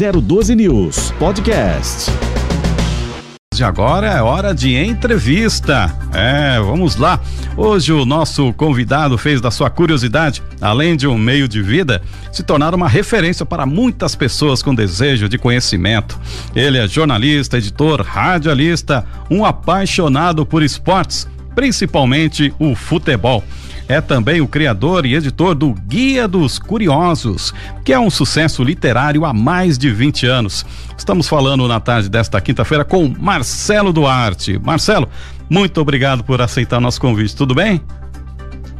012 0.00 0.56
News 0.56 1.10
Podcast. 1.18 2.10
E 3.54 3.62
agora 3.62 4.06
é 4.06 4.22
hora 4.22 4.54
de 4.54 4.74
entrevista. 4.74 5.94
É, 6.14 6.58
vamos 6.58 6.96
lá. 6.96 7.20
Hoje 7.54 7.92
o 7.92 8.06
nosso 8.06 8.50
convidado 8.54 9.18
fez 9.18 9.42
da 9.42 9.50
sua 9.50 9.68
curiosidade, 9.68 10.42
além 10.58 10.96
de 10.96 11.06
um 11.06 11.18
meio 11.18 11.46
de 11.46 11.60
vida, 11.60 12.00
se 12.32 12.42
tornar 12.42 12.74
uma 12.74 12.88
referência 12.88 13.44
para 13.44 13.66
muitas 13.66 14.14
pessoas 14.14 14.62
com 14.62 14.74
desejo 14.74 15.28
de 15.28 15.36
conhecimento. 15.36 16.18
Ele 16.56 16.78
é 16.78 16.88
jornalista, 16.88 17.58
editor, 17.58 18.00
radialista, 18.00 19.04
um 19.30 19.44
apaixonado 19.44 20.46
por 20.46 20.62
esportes, 20.62 21.28
principalmente 21.54 22.54
o 22.58 22.74
futebol 22.74 23.44
é 23.90 24.00
também 24.00 24.40
o 24.40 24.46
criador 24.46 25.04
e 25.04 25.16
editor 25.16 25.52
do 25.52 25.74
Guia 25.74 26.28
dos 26.28 26.60
Curiosos, 26.60 27.52
que 27.84 27.92
é 27.92 27.98
um 27.98 28.08
sucesso 28.08 28.62
literário 28.62 29.24
há 29.24 29.32
mais 29.32 29.76
de 29.76 29.90
20 29.90 30.26
anos. 30.26 30.64
Estamos 30.96 31.26
falando 31.26 31.66
na 31.66 31.80
tarde 31.80 32.08
desta 32.08 32.40
quinta-feira 32.40 32.84
com 32.84 33.12
Marcelo 33.18 33.92
Duarte. 33.92 34.60
Marcelo, 34.60 35.08
muito 35.48 35.80
obrigado 35.80 36.22
por 36.22 36.40
aceitar 36.40 36.80
nosso 36.80 37.00
convite. 37.00 37.34
Tudo 37.34 37.52
bem? 37.52 37.82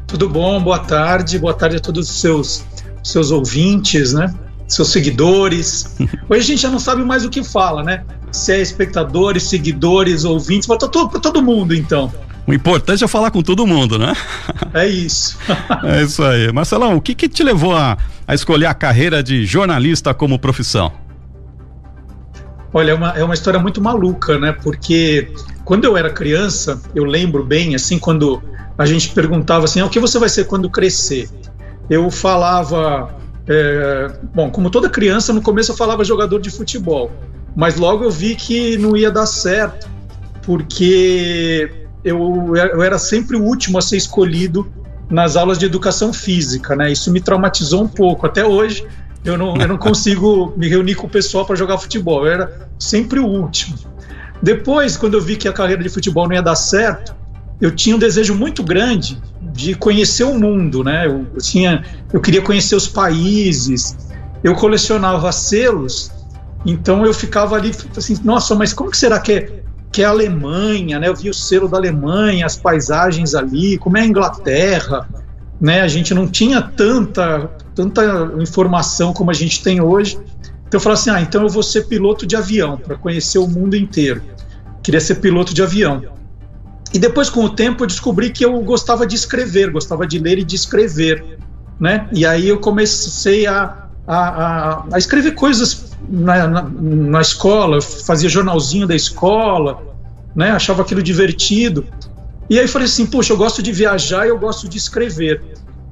Tudo 0.07 0.29
bom, 0.29 0.63
boa 0.63 0.79
tarde, 0.79 1.41
boa 1.41 1.55
tarde 1.55 1.79
a 1.79 1.81
todos 1.81 2.09
os 2.09 2.21
seus, 2.21 2.65
seus 3.03 3.33
ouvintes, 3.33 4.13
né? 4.13 4.33
Seus 4.69 4.93
seguidores. 4.93 5.97
Hoje 6.31 6.41
a 6.41 6.47
gente 6.47 6.63
já 6.63 6.71
não 6.71 6.79
sabe 6.79 7.03
mais 7.03 7.25
o 7.25 7.31
que 7.31 7.43
fala, 7.43 7.83
né? 7.83 8.05
Se 8.31 8.53
é 8.53 8.61
espectadores, 8.61 9.43
seguidores, 9.43 10.25
ouvintes, 10.25 10.69
para 10.69 10.79
todo, 10.79 11.19
todo 11.19 11.43
mundo, 11.43 11.75
então. 11.75 12.13
O 12.51 12.53
importante 12.53 13.05
é 13.05 13.07
falar 13.07 13.31
com 13.31 13.43
todo 13.43 13.65
mundo, 13.65 13.97
né? 13.97 14.13
É 14.75 14.85
isso. 14.85 15.39
é 15.85 16.03
isso 16.03 16.21
aí. 16.25 16.53
Marcelão, 16.53 16.97
o 16.97 17.01
que, 17.01 17.15
que 17.15 17.29
te 17.29 17.45
levou 17.45 17.77
a, 17.77 17.97
a 18.27 18.35
escolher 18.35 18.67
a 18.67 18.75
carreira 18.75 19.23
de 19.23 19.47
jornalista 19.47 20.13
como 20.13 20.37
profissão? 20.37 20.91
Olha, 22.75 22.91
é 22.91 22.95
uma, 22.95 23.11
é 23.11 23.23
uma 23.23 23.35
história 23.35 23.61
muito 23.61 23.81
maluca, 23.81 24.37
né? 24.37 24.51
Porque 24.51 25.33
quando 25.65 25.85
eu 25.85 25.97
era 25.97 26.11
criança, 26.11 26.83
eu 26.93 27.05
lembro 27.05 27.45
bem, 27.45 27.77
assim, 27.77 28.01
quando 28.01 28.43
a 28.77 28.85
gente 28.85 29.11
perguntava 29.11 29.67
assim, 29.67 29.79
ah, 29.79 29.87
o 29.87 29.89
que 29.89 30.01
você 30.01 30.19
vai 30.19 30.29
ser 30.29 30.47
quando 30.47 30.69
crescer? 30.69 31.31
Eu 31.89 32.11
falava, 32.11 33.15
é, 33.47 34.13
bom, 34.35 34.51
como 34.51 34.71
toda 34.71 34.91
criança, 34.91 35.33
no 35.33 35.41
começo 35.41 35.71
eu 35.71 35.77
falava 35.77 36.03
jogador 36.03 36.41
de 36.41 36.51
futebol, 36.51 37.13
mas 37.55 37.77
logo 37.77 38.03
eu 38.03 38.11
vi 38.11 38.35
que 38.35 38.77
não 38.77 38.97
ia 38.97 39.11
dar 39.13 39.27
certo, 39.27 39.89
porque 40.43 41.80
eu, 42.05 42.57
eu 42.57 42.83
era 42.83 42.99
sempre 42.99 43.37
o 43.37 43.43
último 43.43 43.79
a 43.79 43.83
ser 43.83 43.97
escolhido 43.97 44.71
nas 45.09 45.37
aulas 45.37 45.59
de 45.59 45.67
educação 45.67 46.13
física, 46.13 46.77
né? 46.77 46.93
Isso 46.93 47.11
me 47.11 47.21
traumatizou 47.21 47.83
um 47.83 47.89
pouco. 47.89 48.27
Até 48.27 48.45
hoje 48.45 48.85
eu 49.25 49.37
não, 49.37 49.57
eu 49.57 49.69
não 49.69 49.77
consigo 49.79 50.53
me 50.57 50.69
reunir 50.69 50.95
com 50.95 51.07
o 51.07 51.11
pessoal 51.11 51.45
para 51.45 51.57
jogar 51.57 51.79
futebol. 51.79 52.27
Eu 52.27 52.33
era 52.33 52.69
sempre 52.79 53.19
o 53.19 53.27
último. 53.27 53.77
Depois, 54.43 54.97
quando 54.97 55.15
eu 55.15 55.21
vi 55.21 55.37
que 55.37 55.49
a 55.49 55.53
carreira 55.53 55.83
de 55.83 55.89
futebol 55.89 56.27
não 56.27 56.35
ia 56.35 56.43
dar 56.43 56.55
certo, 56.55 57.15
eu 57.61 57.71
tinha 57.71 57.95
um 57.95 57.99
desejo 57.99 58.35
muito 58.35 58.63
grande 58.63 59.21
de 59.43 59.75
conhecer 59.75 60.25
o 60.25 60.39
mundo, 60.39 60.83
né? 60.83 61.07
Eu, 61.07 61.27
eu 61.35 61.41
tinha, 61.43 61.85
eu 62.13 62.21
queria 62.21 62.41
conhecer 62.41 62.75
os 62.75 62.89
países. 62.89 63.97
Eu 64.43 64.55
colecionava 64.55 65.31
selos, 65.33 66.11
então 66.65 67.05
eu 67.05 67.13
ficava 67.13 67.57
ali 67.57 67.73
assim, 67.95 68.19
nossa, 68.25 68.55
mas 68.55 68.73
como 68.73 68.91
que 68.91 68.97
será 68.97 69.19
que 69.21 69.33
é 69.33 69.60
que 69.93 70.03
é 70.03 70.05
a 70.05 70.11
Alemanha, 70.11 70.99
né? 70.99 71.09
Eu 71.09 71.15
vi 71.15 71.29
o 71.29 71.35
selo 71.35 71.69
da 71.69 71.77
Alemanha, 71.77 72.47
as 72.47 72.57
paisagens 72.57 73.35
ali, 73.35 73.77
como 73.79 73.99
é 73.99 74.03
a 74.03 74.07
Inglaterra, 74.07 75.09
né? 75.61 75.81
A 75.83 75.89
gente 75.89 76.15
não 76.15 76.29
tinha 76.29 76.63
tanta, 76.63 77.51
tanta 77.75 78.33
informação 78.41 79.13
como 79.13 79.31
a 79.31 79.35
gente 79.35 79.63
tem 79.63 79.81
hoje. 79.81 80.19
Então 80.67 80.79
eu 80.79 80.81
falei 80.81 80.95
assim: 80.95 81.11
ah, 81.11 81.21
então 81.21 81.43
eu 81.43 81.49
vou 81.49 81.63
ser 81.63 81.87
piloto 81.89 82.27
de 82.27 82.37
avião 82.37 82.77
para 82.77 82.97
conhecer 82.97 83.39
o 83.39 83.49
mundo 83.49 83.77
inteiro. 83.77 84.23
Queria 84.83 85.01
ser 85.01 85.17
piloto 85.17 85.53
de 85.53 85.63
avião. 85.63 86.03
E 86.93 86.99
depois, 86.99 87.29
com 87.29 87.45
o 87.45 87.51
tempo, 87.51 87.85
eu 87.85 87.87
descobri 87.87 88.31
que 88.31 88.45
eu 88.45 88.59
gostava 88.63 89.07
de 89.07 89.15
escrever, 89.15 89.71
gostava 89.71 90.07
de 90.07 90.19
ler 90.19 90.39
e 90.39 90.45
de 90.45 90.57
escrever, 90.57 91.39
né? 91.79 92.09
E 92.13 92.25
aí 92.25 92.49
eu 92.49 92.59
comecei 92.59 93.47
a, 93.47 93.87
a, 94.07 94.17
a, 94.17 94.85
a 94.93 94.99
escrever 94.99 95.33
coisas 95.33 95.90
na, 96.11 96.49
na, 96.49 96.63
na 96.63 97.21
escola, 97.21 97.81
fazia 97.81 98.29
jornalzinho 98.29 98.87
da 98.87 98.97
escola, 98.97 99.81
né? 100.35 100.51
Achava 100.51 100.83
aquilo 100.83 101.03
divertido. 101.03 101.87
E 102.49 102.59
aí 102.59 102.67
falei 102.67 102.87
assim, 102.87 103.07
puxa, 103.07 103.33
eu 103.33 103.37
gosto 103.37 103.63
de 103.63 103.71
viajar 103.71 104.27
e 104.27 104.31
eu 104.31 104.39
gosto 104.39 104.69
de 104.69 104.77
escrever. 104.77 105.41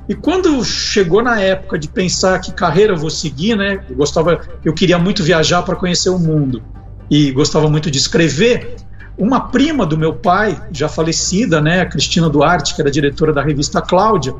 E 0.08 0.14
quando 0.14 0.64
chegou 0.64 1.22
na 1.22 1.40
época 1.40 1.78
de 1.78 1.86
pensar 1.86 2.40
que 2.40 2.50
carreira 2.50 2.94
eu 2.94 2.96
vou 2.96 3.10
seguir, 3.10 3.56
né? 3.56 3.84
Eu 3.88 3.94
gostava, 3.94 4.40
eu 4.64 4.72
queria 4.72 4.98
muito 4.98 5.22
viajar 5.22 5.62
para 5.62 5.76
conhecer 5.76 6.08
o 6.10 6.18
mundo 6.18 6.62
e 7.10 7.30
gostava 7.30 7.68
muito 7.68 7.90
de 7.90 7.98
escrever. 7.98 8.76
Uma 9.16 9.40
prima 9.40 9.84
do 9.84 9.98
meu 9.98 10.14
pai, 10.14 10.60
já 10.72 10.88
falecida, 10.88 11.60
né, 11.60 11.80
a 11.80 11.86
Cristina 11.86 12.30
Duarte, 12.30 12.74
que 12.74 12.80
era 12.80 12.90
diretora 12.90 13.32
da 13.32 13.42
revista 13.42 13.82
Cláudia, 13.82 14.34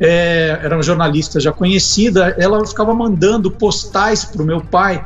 é, 0.00 0.58
era 0.62 0.76
uma 0.76 0.82
jornalista 0.82 1.38
já 1.38 1.52
conhecida, 1.52 2.34
ela 2.38 2.66
ficava 2.66 2.94
mandando 2.94 3.50
postais 3.50 4.24
para 4.24 4.42
o 4.42 4.46
meu 4.46 4.62
pai, 4.62 5.04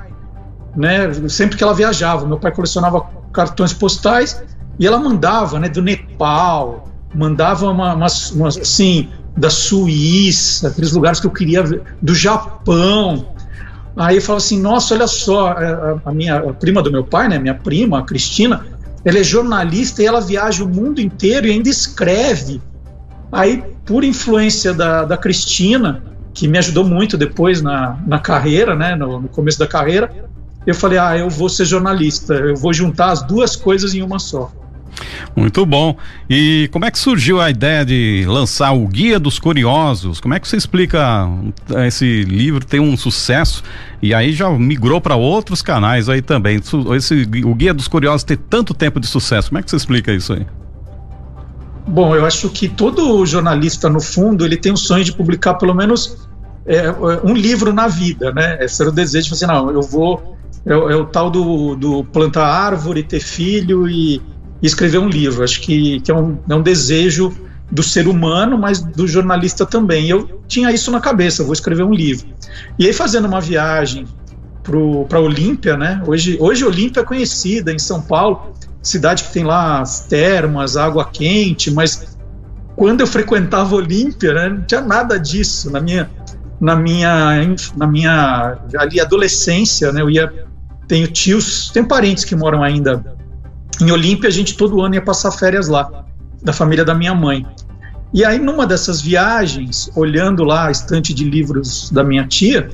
né? 0.76 1.12
Sempre 1.28 1.58
que 1.58 1.64
ela 1.64 1.74
viajava, 1.74 2.24
meu 2.26 2.38
pai 2.38 2.52
colecionava 2.52 3.04
cartões 3.32 3.72
postais 3.72 4.40
e 4.78 4.86
ela 4.86 4.98
mandava, 4.98 5.58
né? 5.58 5.68
Do 5.68 5.82
Nepal, 5.82 6.88
mandava 7.12 7.68
uma, 7.68 7.94
umas, 7.94 8.30
umas 8.30 8.56
assim 8.56 9.10
da 9.36 9.50
Suíça, 9.50 10.68
aqueles 10.68 10.92
lugares 10.92 11.18
que 11.18 11.26
eu 11.26 11.32
queria 11.32 11.64
ver, 11.64 11.82
do 12.00 12.14
Japão. 12.14 13.34
Aí 13.96 14.16
eu 14.16 14.22
falava 14.22 14.44
assim, 14.44 14.60
nossa, 14.60 14.94
olha 14.94 15.08
só, 15.08 15.48
a, 15.48 16.00
a 16.04 16.12
minha 16.12 16.36
a 16.36 16.52
prima 16.52 16.80
do 16.80 16.90
meu 16.92 17.02
pai, 17.02 17.28
né? 17.28 17.36
Minha 17.36 17.54
prima, 17.54 17.98
a 17.98 18.02
Cristina, 18.02 18.64
ela 19.04 19.18
é 19.18 19.24
jornalista 19.24 20.02
e 20.02 20.06
ela 20.06 20.20
viaja 20.20 20.62
o 20.62 20.68
mundo 20.68 21.00
inteiro 21.00 21.48
e 21.48 21.50
ainda 21.50 21.68
escreve. 21.68 22.62
Aí 23.32 23.73
por 23.84 24.04
influência 24.04 24.72
da, 24.72 25.04
da 25.04 25.16
Cristina, 25.16 26.02
que 26.32 26.48
me 26.48 26.58
ajudou 26.58 26.84
muito 26.84 27.16
depois 27.16 27.62
na, 27.62 27.98
na 28.06 28.18
carreira, 28.18 28.74
né, 28.74 28.94
no, 28.96 29.20
no 29.20 29.28
começo 29.28 29.58
da 29.58 29.66
carreira, 29.66 30.10
eu 30.66 30.74
falei, 30.74 30.98
ah, 30.98 31.16
eu 31.16 31.28
vou 31.28 31.48
ser 31.48 31.64
jornalista, 31.64 32.34
eu 32.34 32.56
vou 32.56 32.72
juntar 32.72 33.10
as 33.10 33.22
duas 33.22 33.54
coisas 33.54 33.94
em 33.94 34.02
uma 34.02 34.18
só. 34.18 34.50
Muito 35.34 35.66
bom. 35.66 35.96
E 36.30 36.68
como 36.72 36.84
é 36.84 36.90
que 36.90 36.98
surgiu 36.98 37.40
a 37.40 37.50
ideia 37.50 37.84
de 37.84 38.24
lançar 38.26 38.72
o 38.72 38.86
Guia 38.86 39.18
dos 39.18 39.38
Curiosos? 39.38 40.20
Como 40.20 40.34
é 40.34 40.40
que 40.40 40.46
você 40.46 40.56
explica 40.56 41.28
esse 41.86 42.22
livro 42.22 42.64
tem 42.64 42.80
um 42.80 42.96
sucesso 42.96 43.62
e 44.00 44.14
aí 44.14 44.32
já 44.32 44.48
migrou 44.50 45.00
para 45.00 45.16
outros 45.16 45.62
canais 45.62 46.08
aí 46.08 46.22
também? 46.22 46.60
Esse, 46.96 47.28
o 47.44 47.54
Guia 47.54 47.74
dos 47.74 47.88
Curiosos 47.88 48.22
ter 48.22 48.36
tanto 48.36 48.72
tempo 48.72 49.00
de 49.00 49.06
sucesso, 49.06 49.48
como 49.48 49.58
é 49.58 49.62
que 49.62 49.70
você 49.70 49.76
explica 49.76 50.12
isso 50.12 50.32
aí? 50.32 50.46
Bom, 51.86 52.16
eu 52.16 52.24
acho 52.24 52.48
que 52.48 52.68
todo 52.68 53.24
jornalista, 53.26 53.90
no 53.90 54.00
fundo, 54.00 54.44
ele 54.44 54.56
tem 54.56 54.72
o 54.72 54.76
sonho 54.76 55.04
de 55.04 55.12
publicar 55.12 55.54
pelo 55.54 55.74
menos 55.74 56.28
é, 56.66 56.90
um 57.22 57.34
livro 57.34 57.72
na 57.72 57.88
vida, 57.88 58.32
né? 58.32 58.58
Esse 58.60 58.80
era 58.82 58.90
o 58.90 58.94
desejo 58.94 59.28
de 59.28 59.34
assim, 59.34 59.46
não, 59.46 59.70
eu 59.70 59.82
vou. 59.82 60.34
É, 60.64 60.72
é 60.72 60.96
o 60.96 61.04
tal 61.04 61.30
do, 61.30 61.74
do 61.74 62.04
plantar 62.04 62.46
árvore, 62.46 63.02
ter 63.02 63.20
filho 63.20 63.86
e, 63.86 64.16
e 64.16 64.66
escrever 64.66 64.98
um 64.98 65.08
livro. 65.08 65.44
Acho 65.44 65.60
que, 65.60 66.00
que 66.00 66.10
é, 66.10 66.14
um, 66.14 66.38
é 66.48 66.54
um 66.54 66.62
desejo 66.62 67.36
do 67.70 67.82
ser 67.82 68.08
humano, 68.08 68.56
mas 68.56 68.80
do 68.80 69.06
jornalista 69.06 69.66
também. 69.66 70.08
Eu 70.08 70.40
tinha 70.48 70.72
isso 70.72 70.90
na 70.90 71.00
cabeça, 71.00 71.44
vou 71.44 71.52
escrever 71.52 71.82
um 71.82 71.92
livro. 71.92 72.28
E 72.78 72.86
aí, 72.86 72.92
fazendo 72.94 73.26
uma 73.26 73.40
viagem 73.40 74.06
para 75.08 75.20
Olímpia, 75.20 75.76
né? 75.76 76.02
Hoje, 76.06 76.38
hoje 76.40 76.64
Olímpia 76.64 77.00
é 77.00 77.04
conhecida 77.04 77.70
em 77.70 77.78
São 77.78 78.00
Paulo 78.00 78.54
cidade 78.84 79.24
que 79.24 79.32
tem 79.32 79.44
lá 79.44 79.80
as 79.80 80.00
termas, 80.00 80.76
água 80.76 81.04
quente, 81.06 81.70
mas 81.70 82.16
quando 82.76 83.00
eu 83.00 83.06
frequentava 83.06 83.74
Olímpia, 83.74 84.34
né, 84.34 84.48
não 84.50 84.62
tinha 84.62 84.80
nada 84.80 85.18
disso 85.18 85.70
na 85.70 85.80
minha 85.80 86.10
na 86.60 86.76
minha 86.76 87.56
na 87.76 87.86
minha 87.86 88.58
ali 88.78 89.00
adolescência, 89.00 89.90
né, 89.90 90.02
eu 90.02 90.10
ia 90.10 90.32
tenho 90.86 91.08
tios, 91.08 91.70
tenho 91.70 91.88
parentes 91.88 92.24
que 92.24 92.36
moram 92.36 92.62
ainda 92.62 93.02
em 93.80 93.90
Olímpia, 93.90 94.28
a 94.28 94.32
gente 94.32 94.54
todo 94.56 94.80
ano 94.82 94.94
ia 94.94 95.02
passar 95.02 95.32
férias 95.32 95.66
lá, 95.66 96.04
da 96.42 96.52
família 96.52 96.84
da 96.84 96.94
minha 96.94 97.14
mãe. 97.14 97.44
E 98.12 98.24
aí 98.24 98.38
numa 98.38 98.66
dessas 98.66 99.00
viagens, 99.00 99.90
olhando 99.96 100.44
lá 100.44 100.68
a 100.68 100.70
estante 100.70 101.12
de 101.12 101.24
livros 101.24 101.90
da 101.90 102.04
minha 102.04 102.26
tia, 102.26 102.68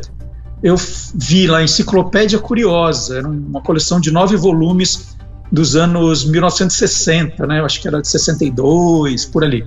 eu 0.62 0.76
vi 1.14 1.46
lá 1.46 1.62
Enciclopédia 1.62 2.38
Curiosa, 2.38 3.18
era 3.18 3.28
uma 3.28 3.62
coleção 3.62 4.00
de 4.00 4.10
nove 4.10 4.36
volumes 4.36 5.16
dos 5.50 5.76
anos 5.76 6.24
1960, 6.24 7.46
né? 7.46 7.60
Eu 7.60 7.64
acho 7.64 7.80
que 7.80 7.88
era 7.88 8.00
de 8.00 8.08
62, 8.08 9.24
por 9.26 9.44
ali. 9.44 9.66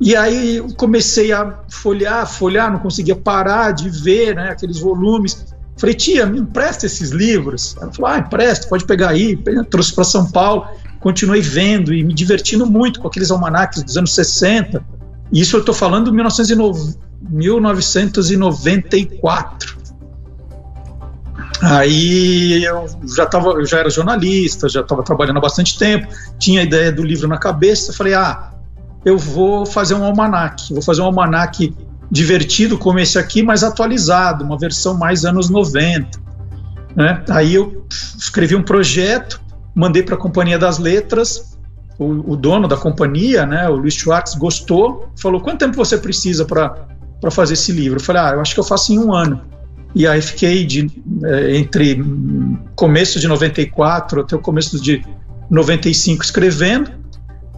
E 0.00 0.14
aí 0.14 0.56
eu 0.56 0.68
comecei 0.74 1.32
a 1.32 1.58
folhear, 1.70 2.26
folhear, 2.26 2.70
não 2.70 2.78
conseguia 2.78 3.16
parar 3.16 3.72
de 3.72 3.88
ver 3.88 4.34
né, 4.34 4.50
aqueles 4.50 4.78
volumes. 4.78 5.46
Falei, 5.78 5.94
tia, 5.94 6.26
me 6.26 6.40
empresta 6.40 6.84
esses 6.86 7.10
livros. 7.10 7.76
Ela 7.80 7.92
falou, 7.92 8.10
ah, 8.10 8.18
empresta, 8.18 8.66
pode 8.68 8.84
pegar 8.84 9.10
aí. 9.10 9.38
trouxe 9.70 9.94
para 9.94 10.04
São 10.04 10.30
Paulo, 10.30 10.66
continuei 11.00 11.40
vendo 11.40 11.94
e 11.94 12.04
me 12.04 12.12
divertindo 12.12 12.66
muito 12.66 13.00
com 13.00 13.08
aqueles 13.08 13.30
almanaques 13.30 13.82
dos 13.82 13.96
anos 13.96 14.14
60. 14.14 14.84
E 15.32 15.40
isso 15.40 15.56
eu 15.56 15.60
estou 15.60 15.74
falando 15.74 16.10
de 16.10 16.16
1994. 17.30 19.85
Aí 21.62 22.64
eu 22.64 22.86
já 23.16 23.26
tava, 23.26 23.50
eu 23.50 23.64
já 23.64 23.78
era 23.78 23.88
jornalista, 23.88 24.68
já 24.68 24.80
estava 24.80 25.02
trabalhando 25.02 25.38
há 25.38 25.40
bastante 25.40 25.78
tempo, 25.78 26.08
tinha 26.38 26.60
a 26.60 26.64
ideia 26.64 26.92
do 26.92 27.02
livro 27.02 27.26
na 27.26 27.38
cabeça, 27.38 27.92
falei, 27.92 28.14
ah, 28.14 28.50
eu 29.04 29.16
vou 29.16 29.64
fazer 29.64 29.94
um 29.94 30.04
almanac, 30.04 30.72
vou 30.72 30.82
fazer 30.82 31.00
um 31.00 31.06
almanac 31.06 31.74
divertido 32.10 32.76
como 32.76 32.98
esse 32.98 33.18
aqui, 33.18 33.42
mas 33.42 33.64
atualizado, 33.64 34.44
uma 34.44 34.58
versão 34.58 34.96
mais 34.96 35.24
anos 35.24 35.48
90. 35.48 36.18
Né? 36.94 37.24
Aí 37.30 37.54
eu 37.54 37.86
escrevi 37.90 38.54
um 38.54 38.62
projeto, 38.62 39.40
mandei 39.74 40.02
para 40.02 40.14
a 40.14 40.18
Companhia 40.18 40.58
das 40.58 40.78
Letras, 40.78 41.56
o, 41.98 42.32
o, 42.32 42.36
dono 42.36 42.68
da 42.68 42.76
companhia, 42.76 43.46
né, 43.46 43.68
o 43.68 43.76
Luiz 43.76 43.94
Schwartz, 43.94 44.34
gostou, 44.34 45.08
falou, 45.18 45.40
quanto 45.40 45.60
tempo 45.60 45.74
você 45.74 45.96
precisa 45.96 46.44
para 46.44 47.30
fazer 47.30 47.54
esse 47.54 47.72
livro? 47.72 47.98
Eu 47.98 48.04
falei, 48.04 48.22
ah, 48.22 48.30
eu 48.32 48.40
acho 48.40 48.52
que 48.52 48.60
eu 48.60 48.64
faço 48.64 48.92
em 48.92 48.98
um 48.98 49.14
ano. 49.14 49.40
E 49.96 50.06
aí 50.06 50.20
fiquei 50.20 50.66
de, 50.66 50.90
é, 51.24 51.56
entre 51.56 52.04
começo 52.74 53.18
de 53.18 53.26
94 53.26 54.20
até 54.20 54.36
o 54.36 54.38
começo 54.38 54.78
de 54.78 55.02
95 55.48 56.22
escrevendo. 56.22 56.90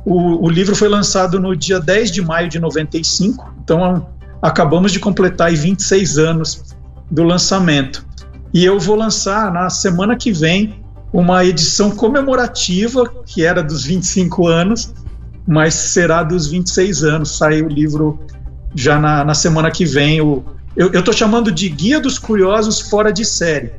O, 0.04 0.46
o, 0.46 0.48
livro 0.48 0.76
foi 0.76 0.88
lançado 0.88 1.40
no 1.40 1.56
dia 1.56 1.80
10 1.80 2.12
de 2.12 2.22
maio 2.22 2.48
de 2.48 2.60
95, 2.60 3.54
então 3.64 4.06
acabamos 4.40 4.92
de 4.92 5.00
completar 5.00 5.50
26 5.50 6.16
anos 6.16 6.76
do 7.10 7.24
lançamento. 7.24 8.06
E 8.54 8.64
eu 8.64 8.78
vou 8.78 8.94
lançar 8.94 9.52
na 9.52 9.68
semana 9.68 10.14
que 10.14 10.30
vem 10.30 10.80
uma 11.12 11.44
edição 11.44 11.90
comemorativa, 11.90 13.04
que 13.26 13.44
era 13.44 13.64
dos 13.64 13.82
25 13.82 14.46
anos, 14.46 14.94
mas 15.44 15.74
será 15.74 16.22
dos 16.22 16.46
26 16.46 17.02
anos. 17.02 17.36
Sai 17.36 17.62
o 17.62 17.68
livro 17.68 18.20
já 18.76 18.96
na, 18.96 19.24
na 19.24 19.34
semana 19.34 19.72
que 19.72 19.84
vem, 19.84 20.20
o 20.20 20.44
eu 20.78 21.00
estou 21.00 21.12
chamando 21.12 21.50
de 21.50 21.68
Guia 21.68 21.98
dos 21.98 22.18
Curiosos 22.18 22.80
Fora 22.80 23.12
de 23.12 23.24
Série. 23.24 23.72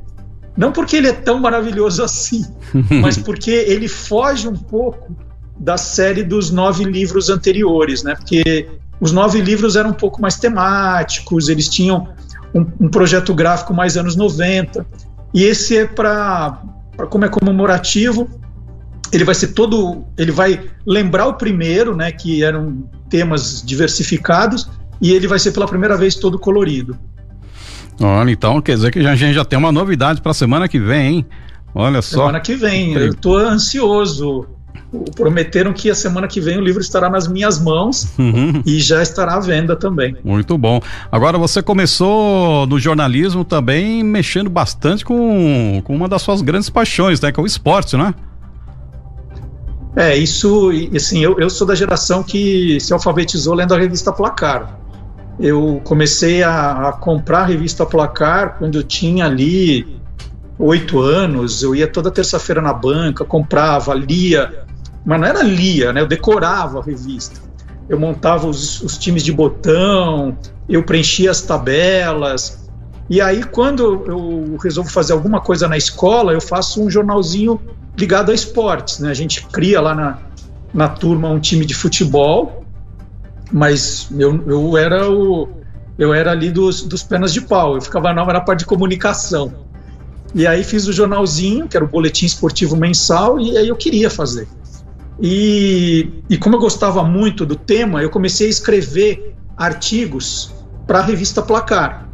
Não 0.57 0.71
porque 0.73 0.97
ele 0.97 1.07
é 1.07 1.13
tão 1.13 1.39
maravilhoso 1.39 2.03
assim, 2.03 2.45
mas 3.01 3.17
porque 3.17 3.51
ele 3.51 3.87
foge 3.87 4.47
um 4.47 4.55
pouco 4.55 5.15
da 5.57 5.77
série 5.77 6.23
dos 6.23 6.51
nove 6.51 6.83
livros 6.83 7.29
anteriores, 7.29 8.03
né? 8.03 8.15
Porque 8.15 8.67
os 8.99 9.13
nove 9.13 9.39
livros 9.39 9.77
eram 9.77 9.91
um 9.91 9.93
pouco 9.93 10.21
mais 10.21 10.35
temáticos, 10.37 11.47
eles 11.47 11.69
tinham 11.69 12.09
um, 12.53 12.65
um 12.81 12.89
projeto 12.89 13.33
gráfico 13.33 13.73
mais 13.73 13.95
anos 13.95 14.15
90. 14.15 14.85
E 15.33 15.43
esse 15.43 15.77
é 15.77 15.85
para, 15.85 16.61
como 17.09 17.23
é 17.23 17.29
comemorativo, 17.29 18.29
ele 19.11 19.23
vai 19.23 19.35
ser 19.35 19.49
todo, 19.49 20.03
ele 20.17 20.31
vai 20.31 20.69
lembrar 20.85 21.27
o 21.27 21.33
primeiro, 21.35 21.95
né, 21.95 22.11
que 22.11 22.43
eram 22.43 22.83
temas 23.09 23.63
diversificados, 23.65 24.69
e 25.01 25.13
ele 25.13 25.27
vai 25.27 25.39
ser 25.39 25.51
pela 25.51 25.67
primeira 25.67 25.97
vez 25.97 26.15
todo 26.15 26.37
colorido. 26.37 26.97
Olha, 28.01 28.31
então 28.31 28.61
quer 28.61 28.75
dizer 28.75 28.91
que 28.91 28.99
a 28.99 29.15
gente 29.15 29.33
já 29.33 29.43
tem 29.43 29.59
uma 29.59 29.71
novidade 29.71 30.21
para 30.21 30.31
a 30.31 30.33
semana 30.33 30.67
que 30.67 30.79
vem, 30.79 31.15
hein? 31.15 31.25
Olha 31.75 32.01
só. 32.01 32.21
Semana 32.21 32.39
que 32.39 32.55
vem, 32.55 32.93
eu 32.93 33.09
estou 33.09 33.37
ansioso. 33.37 34.47
Prometeram 35.15 35.71
que 35.71 35.89
a 35.89 35.95
semana 35.95 36.27
que 36.27 36.41
vem 36.41 36.57
o 36.57 36.61
livro 36.61 36.81
estará 36.81 37.09
nas 37.09 37.27
minhas 37.27 37.59
mãos 37.59 38.07
uhum. 38.17 38.63
e 38.65 38.79
já 38.79 39.03
estará 39.03 39.35
à 39.35 39.39
venda 39.39 39.75
também. 39.75 40.15
Muito 40.23 40.57
bom. 40.57 40.81
Agora 41.11 41.37
você 41.37 41.61
começou 41.61 42.65
no 42.65 42.79
jornalismo 42.79 43.43
também 43.43 44.03
mexendo 44.03 44.49
bastante 44.49 45.05
com, 45.05 45.81
com 45.83 45.95
uma 45.95 46.07
das 46.07 46.21
suas 46.21 46.41
grandes 46.41 46.69
paixões, 46.69 47.21
né? 47.21 47.31
Que 47.31 47.39
é 47.39 47.43
o 47.43 47.45
esporte, 47.45 47.97
né? 47.97 48.15
É, 49.95 50.15
isso, 50.15 50.71
assim, 50.95 51.23
eu, 51.23 51.39
eu 51.39 51.49
sou 51.49 51.67
da 51.67 51.75
geração 51.75 52.23
que 52.23 52.79
se 52.79 52.93
alfabetizou 52.93 53.53
lendo 53.53 53.73
a 53.73 53.77
revista 53.77 54.11
Placar. 54.11 54.78
Eu 55.39 55.79
comecei 55.85 56.43
a, 56.43 56.89
a 56.89 56.91
comprar 56.91 57.39
a 57.41 57.45
revista 57.45 57.85
Placar 57.85 58.57
quando 58.57 58.77
eu 58.77 58.83
tinha 58.83 59.25
ali 59.25 59.99
oito 60.57 60.99
anos. 60.99 61.63
Eu 61.63 61.73
ia 61.73 61.87
toda 61.87 62.11
terça-feira 62.11 62.61
na 62.61 62.73
banca, 62.73 63.23
comprava, 63.23 63.93
lia, 63.93 64.65
mas 65.05 65.19
não 65.19 65.27
era 65.27 65.41
lia, 65.41 65.93
né? 65.93 66.01
Eu 66.01 66.07
decorava 66.07 66.79
a 66.79 66.83
revista. 66.83 67.39
Eu 67.87 67.99
montava 67.99 68.47
os, 68.47 68.81
os 68.81 68.97
times 68.97 69.23
de 69.23 69.31
botão, 69.31 70.37
eu 70.67 70.83
preenchia 70.83 71.31
as 71.31 71.41
tabelas. 71.41 72.69
E 73.09 73.19
aí, 73.19 73.43
quando 73.43 74.03
eu 74.05 74.57
resolvo 74.61 74.89
fazer 74.91 75.13
alguma 75.13 75.41
coisa 75.41 75.67
na 75.67 75.77
escola, 75.77 76.33
eu 76.33 76.41
faço 76.41 76.83
um 76.83 76.89
jornalzinho 76.89 77.59
ligado 77.97 78.29
a 78.29 78.35
esportes. 78.35 78.99
Né? 78.99 79.09
A 79.09 79.13
gente 79.13 79.47
cria 79.47 79.81
lá 79.81 79.95
na, 79.95 80.19
na 80.73 80.89
turma 80.89 81.29
um 81.29 81.39
time 81.39 81.65
de 81.65 81.73
futebol 81.73 82.58
mas 83.51 84.07
eu, 84.17 84.43
eu 84.47 84.77
era 84.77 85.09
o 85.09 85.49
eu 85.97 86.13
era 86.13 86.31
ali 86.31 86.49
dos, 86.49 86.83
dos 86.83 87.03
penas 87.03 87.33
de 87.33 87.41
pau, 87.41 87.75
eu 87.75 87.81
ficava 87.81 88.13
na, 88.13 88.25
na 88.25 88.39
parte 88.39 88.59
de 88.59 88.65
comunicação. 88.65 89.53
E 90.33 90.47
aí 90.47 90.63
fiz 90.63 90.87
o 90.87 90.93
jornalzinho, 90.93 91.67
que 91.67 91.75
era 91.75 91.83
o 91.83 91.89
boletim 91.89 92.25
esportivo 92.25 92.77
mensal, 92.77 93.37
e 93.37 93.57
aí 93.57 93.67
eu 93.67 93.75
queria 93.75 94.09
fazer. 94.09 94.47
E, 95.21 96.23
e 96.29 96.37
como 96.37 96.55
eu 96.55 96.59
gostava 96.61 97.03
muito 97.03 97.45
do 97.45 97.55
tema, 97.55 98.01
eu 98.01 98.09
comecei 98.09 98.47
a 98.47 98.49
escrever 98.49 99.35
artigos 99.57 100.53
para 100.87 100.99
a 100.99 101.01
revista 101.01 101.41
Placar, 101.41 102.07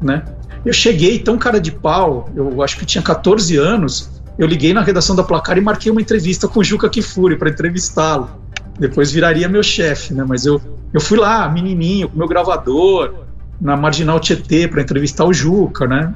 né? 0.00 0.22
Eu 0.64 0.72
cheguei 0.72 1.18
tão 1.18 1.36
cara 1.36 1.60
de 1.60 1.72
pau, 1.72 2.30
eu 2.34 2.62
acho 2.62 2.78
que 2.78 2.86
tinha 2.86 3.02
14 3.02 3.56
anos, 3.56 4.22
eu 4.38 4.46
liguei 4.46 4.72
na 4.72 4.82
redação 4.82 5.16
da 5.16 5.24
Placar 5.24 5.58
e 5.58 5.60
marquei 5.60 5.90
uma 5.90 6.00
entrevista 6.00 6.46
com 6.46 6.60
o 6.60 6.64
Juca 6.64 6.88
Kifuri 6.88 7.36
para 7.36 7.50
entrevistá-lo 7.50 8.45
depois 8.78 9.10
viraria 9.10 9.48
meu 9.48 9.62
chefe, 9.62 10.14
né? 10.14 10.24
Mas 10.26 10.46
eu, 10.46 10.60
eu 10.92 11.00
fui 11.00 11.18
lá, 11.18 11.48
menininho, 11.48 12.08
com 12.08 12.18
meu 12.18 12.28
gravador, 12.28 13.26
na 13.60 13.76
Marginal 13.76 14.20
Tietê, 14.20 14.68
para 14.68 14.82
entrevistar 14.82 15.24
o 15.24 15.32
Juca, 15.32 15.86
né? 15.86 16.14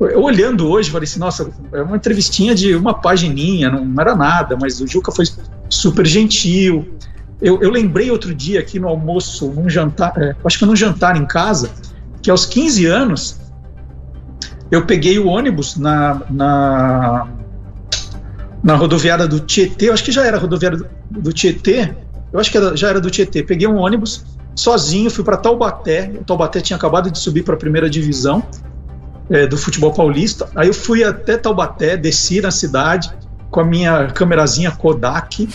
Eu 0.00 0.22
olhando 0.22 0.68
hoje, 0.68 0.90
falei 0.90 1.08
assim, 1.08 1.18
nossa, 1.18 1.50
é 1.72 1.82
uma 1.82 1.96
entrevistinha 1.96 2.54
de 2.54 2.74
uma 2.76 2.94
pagininha, 2.94 3.68
não, 3.68 3.84
não 3.84 4.00
era 4.00 4.14
nada, 4.14 4.56
mas 4.60 4.80
o 4.80 4.86
Juca 4.86 5.10
foi 5.10 5.24
super 5.68 6.06
gentil. 6.06 6.86
Eu, 7.40 7.60
eu 7.60 7.70
lembrei 7.70 8.10
outro 8.10 8.34
dia 8.34 8.60
aqui 8.60 8.78
no 8.78 8.88
almoço, 8.88 9.50
num 9.50 9.68
jantar, 9.68 10.12
é, 10.16 10.36
acho 10.44 10.58
que 10.58 10.66
num 10.66 10.76
jantar 10.76 11.16
em 11.16 11.26
casa, 11.26 11.70
que 12.22 12.30
aos 12.30 12.46
15 12.46 12.86
anos 12.86 13.40
eu 14.70 14.84
peguei 14.86 15.18
o 15.18 15.26
ônibus 15.26 15.76
na, 15.76 16.22
na 16.30 17.28
na 18.62 18.74
rodoviária 18.74 19.26
do 19.26 19.40
Tietê, 19.40 19.88
eu 19.88 19.92
acho 19.92 20.04
que 20.04 20.12
já 20.12 20.24
era 20.26 20.38
rodoviária 20.38 20.78
do, 20.78 20.86
do 21.10 21.32
Tietê, 21.32 21.94
eu 22.32 22.38
acho 22.38 22.50
que 22.50 22.58
era, 22.58 22.76
já 22.76 22.88
era 22.88 23.00
do 23.00 23.10
Tietê. 23.10 23.42
Peguei 23.42 23.66
um 23.66 23.76
ônibus 23.76 24.24
sozinho, 24.54 25.10
fui 25.10 25.24
para 25.24 25.36
Taubaté. 25.36 26.12
O 26.20 26.24
Taubaté 26.24 26.60
tinha 26.60 26.76
acabado 26.76 27.10
de 27.10 27.18
subir 27.18 27.42
para 27.42 27.54
a 27.54 27.56
primeira 27.56 27.88
divisão 27.88 28.44
é, 29.30 29.46
do 29.46 29.56
futebol 29.56 29.92
paulista. 29.92 30.48
Aí 30.54 30.68
eu 30.68 30.74
fui 30.74 31.04
até 31.04 31.36
Taubaté, 31.36 31.96
desci 31.96 32.40
na 32.40 32.50
cidade 32.50 33.10
com 33.50 33.60
a 33.60 33.64
minha 33.64 34.08
câmerazinha 34.08 34.70
Kodak, 34.70 35.48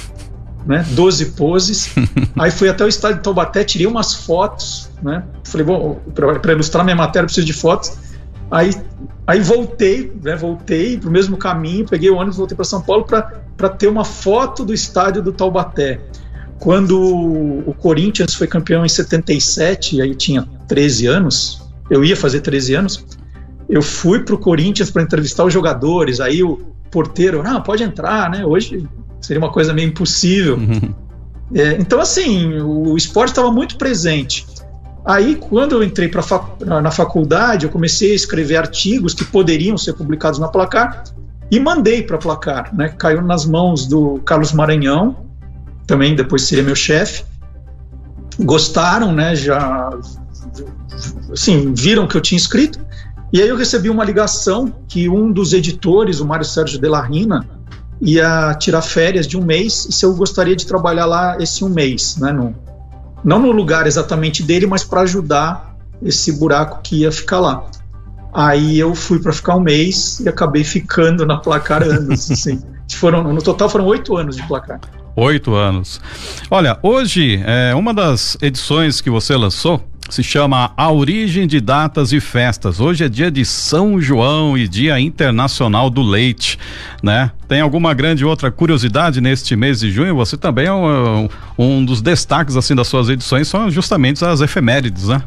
né, 0.65 0.85
12 0.91 1.25
poses. 1.31 1.93
Aí 2.39 2.49
fui 2.49 2.69
até 2.69 2.83
o 2.83 2.87
estádio 2.87 3.17
de 3.17 3.23
Taubaté, 3.23 3.63
tirei 3.63 3.85
umas 3.85 4.13
fotos, 4.13 4.89
né? 5.01 5.23
Falei, 5.43 5.65
bom, 5.65 5.99
para 6.41 6.53
ilustrar 6.53 6.83
minha 6.83 6.95
matéria 6.95 7.25
preciso 7.25 7.45
de 7.45 7.53
fotos. 7.53 7.91
Aí, 8.51 8.71
aí 9.25 9.39
voltei, 9.39 10.11
né, 10.23 10.35
voltei 10.35 10.97
para 10.97 11.09
o 11.09 11.11
mesmo 11.11 11.37
caminho, 11.37 11.85
peguei 11.87 12.09
o 12.09 12.15
ônibus, 12.15 12.37
voltei 12.37 12.55
para 12.55 12.65
São 12.65 12.81
Paulo 12.81 13.05
para 13.05 13.69
ter 13.69 13.87
uma 13.87 14.05
foto 14.05 14.63
do 14.63 14.73
estádio 14.73 15.21
do 15.21 15.31
Taubaté. 15.31 15.99
Quando 16.59 16.97
o 16.99 17.73
Corinthians 17.77 18.33
foi 18.35 18.47
campeão 18.47 18.85
em 18.85 18.89
77, 18.89 20.01
aí 20.01 20.15
tinha 20.15 20.47
13 20.67 21.07
anos, 21.07 21.61
eu 21.89 22.05
ia 22.05 22.15
fazer 22.15 22.41
13 22.41 22.75
anos, 22.75 23.05
eu 23.69 23.81
fui 23.81 24.19
para 24.19 24.35
o 24.35 24.37
Corinthians 24.37 24.89
para 24.89 25.01
entrevistar 25.01 25.43
os 25.43 25.53
jogadores, 25.53 26.19
aí 26.19 26.43
o 26.43 26.73
porteiro, 26.91 27.41
não, 27.41 27.61
pode 27.61 27.83
entrar, 27.83 28.29
né? 28.29 28.45
Hoje 28.45 28.87
seria 29.19 29.41
uma 29.41 29.51
coisa 29.51 29.73
meio 29.73 29.89
impossível. 29.89 30.57
Uhum. 30.57 30.93
É, 31.55 31.73
então, 31.79 31.99
assim, 31.99 32.59
o 32.61 32.95
esporte 32.95 33.29
estava 33.29 33.51
muito 33.51 33.77
presente. 33.77 34.45
Aí, 35.05 35.35
quando 35.35 35.73
eu 35.73 35.83
entrei 35.83 36.09
fac... 36.09 36.63
na 36.63 36.91
faculdade, 36.91 37.65
eu 37.65 37.71
comecei 37.71 38.11
a 38.13 38.15
escrever 38.15 38.55
artigos 38.55 39.13
que 39.13 39.25
poderiam 39.25 39.77
ser 39.77 39.93
publicados 39.93 40.39
na 40.39 40.47
Placar 40.47 41.03
e 41.51 41.59
mandei 41.59 42.03
para 42.03 42.17
Placar. 42.17 42.73
Né? 42.73 42.89
Caiu 42.89 43.21
nas 43.21 43.45
mãos 43.45 43.85
do 43.85 44.19
Carlos 44.19 44.53
Maranhão, 44.53 45.25
também 45.85 46.15
depois 46.15 46.43
seria 46.43 46.63
meu 46.63 46.75
chefe. 46.75 47.25
Gostaram, 48.39 49.11
né? 49.11 49.35
já 49.35 49.89
assim, 51.31 51.73
viram 51.73 52.07
que 52.07 52.15
eu 52.15 52.21
tinha 52.21 52.37
escrito. 52.37 52.79
E 53.31 53.41
aí 53.41 53.49
eu 53.49 53.57
recebi 53.57 53.89
uma 53.89 54.05
ligação 54.05 54.71
que 54.87 55.09
um 55.09 55.31
dos 55.31 55.53
editores, 55.53 56.19
o 56.19 56.25
Mário 56.25 56.45
Sérgio 56.45 56.79
Delarrina, 56.79 57.45
ia 57.99 58.53
tirar 58.55 58.81
férias 58.81 59.27
de 59.27 59.37
um 59.37 59.43
mês 59.43 59.85
e 59.85 59.91
se 59.91 60.05
eu 60.05 60.13
gostaria 60.13 60.55
de 60.55 60.65
trabalhar 60.65 61.05
lá 61.05 61.37
esse 61.39 61.63
um 61.63 61.69
mês, 61.69 62.17
né, 62.17 62.31
no, 62.31 62.53
não 63.23 63.39
no 63.39 63.51
lugar 63.51 63.87
exatamente 63.87 64.43
dele, 64.43 64.65
mas 64.65 64.83
para 64.83 65.01
ajudar 65.01 65.75
esse 66.01 66.31
buraco 66.33 66.81
que 66.83 67.01
ia 67.01 67.11
ficar 67.11 67.39
lá. 67.39 67.65
Aí 68.33 68.79
eu 68.79 68.95
fui 68.95 69.19
para 69.19 69.31
ficar 69.31 69.55
um 69.55 69.59
mês 69.59 70.19
e 70.19 70.27
acabei 70.27 70.63
ficando 70.63 71.25
na 71.25 71.37
placar 71.37 71.83
anos, 71.83 72.29
assim. 72.31 72.59
Foram, 72.95 73.23
no 73.33 73.41
total 73.41 73.69
foram 73.69 73.85
oito 73.85 74.17
anos 74.17 74.35
de 74.35 74.43
placar. 74.47 74.79
Oito 75.15 75.53
anos. 75.53 76.01
Olha, 76.49 76.77
hoje, 76.81 77.41
é, 77.45 77.73
uma 77.75 77.93
das 77.93 78.35
edições 78.41 78.99
que 78.99 79.09
você 79.09 79.35
lançou 79.35 79.81
se 80.09 80.21
chama 80.21 80.71
A 80.75 80.91
Origem 80.91 81.47
de 81.47 81.59
Datas 81.59 82.11
e 82.11 82.19
Festas. 82.19 82.79
Hoje 82.79 83.03
é 83.03 83.09
dia 83.09 83.31
de 83.31 83.45
São 83.45 83.99
João 83.99 84.57
e 84.57 84.67
Dia 84.67 84.99
Internacional 84.99 85.89
do 85.89 86.01
Leite, 86.01 86.59
né? 87.01 87.31
Tem 87.47 87.61
alguma 87.61 87.93
grande 87.93 88.25
outra 88.25 88.51
curiosidade 88.51 89.21
neste 89.21 89.55
mês 89.55 89.79
de 89.79 89.91
junho? 89.91 90.15
Você 90.15 90.37
também 90.37 90.67
é 90.67 90.73
um, 90.73 91.29
um 91.57 91.85
dos 91.85 92.01
destaques 92.01 92.55
assim 92.55 92.75
das 92.75 92.87
suas 92.87 93.09
edições 93.09 93.47
são 93.47 93.69
justamente 93.69 94.23
as 94.23 94.41
efemérides, 94.41 95.07
né? 95.07 95.23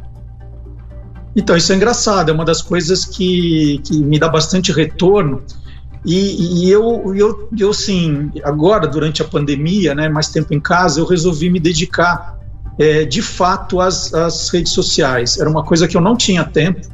Então, 1.35 1.54
isso 1.54 1.71
é 1.71 1.76
engraçado, 1.76 2.30
é 2.30 2.33
uma 2.33 2.47
das 2.47 2.62
coisas 2.62 3.04
que, 3.04 3.80
que 3.85 3.99
me 3.99 4.18
dá 4.18 4.28
bastante 4.28 4.73
retorno. 4.73 5.42
E, 6.04 6.64
e 6.64 6.71
eu, 6.71 7.14
eu, 7.14 7.49
eu, 7.59 7.75
sim, 7.75 8.30
agora, 8.42 8.87
durante 8.87 9.21
a 9.21 9.25
pandemia, 9.25 9.95
né, 9.95 10.09
mais 10.09 10.28
tempo 10.28 10.54
em 10.54 10.61
casa, 10.61 11.00
eu 11.00 11.04
resolvi 11.04 11.50
me 11.50 11.61
dedicar 11.61 12.36
é, 12.78 13.04
de 13.04 13.23
fato 13.23 13.80
às, 13.80 14.12
às 14.12 14.49
redes 14.49 14.73
sociais. 14.73 15.38
Era 15.38 15.49
uma 15.49 15.64
coisa 15.64 15.88
que 15.88 15.97
eu 15.97 16.00
não 16.00 16.16
tinha 16.16 16.45
tempo, 16.45 16.88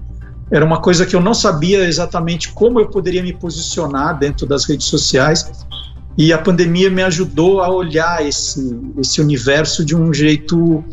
era 0.51 0.65
uma 0.65 0.81
coisa 0.81 1.07
que 1.07 1.17
eu 1.17 1.21
não 1.21 1.35
sabia 1.35 1.85
exatamente 1.85 2.53
como 2.53 2.79
eu 2.79 2.89
poderia 2.89 3.23
me 3.23 3.33
posicionar 3.33 4.19
dentro 4.19 4.47
das 4.47 4.65
redes 4.65 4.87
sociais. 4.87 5.65
E 6.17 6.31
a 6.31 6.37
pandemia 6.37 6.91
me 6.91 7.03
ajudou 7.03 7.63
a 7.63 7.71
olhar 7.71 8.25
esse, 8.25 8.79
esse 8.99 9.21
universo 9.21 9.83
de 9.83 9.97
um 9.97 10.13
jeito 10.13 10.85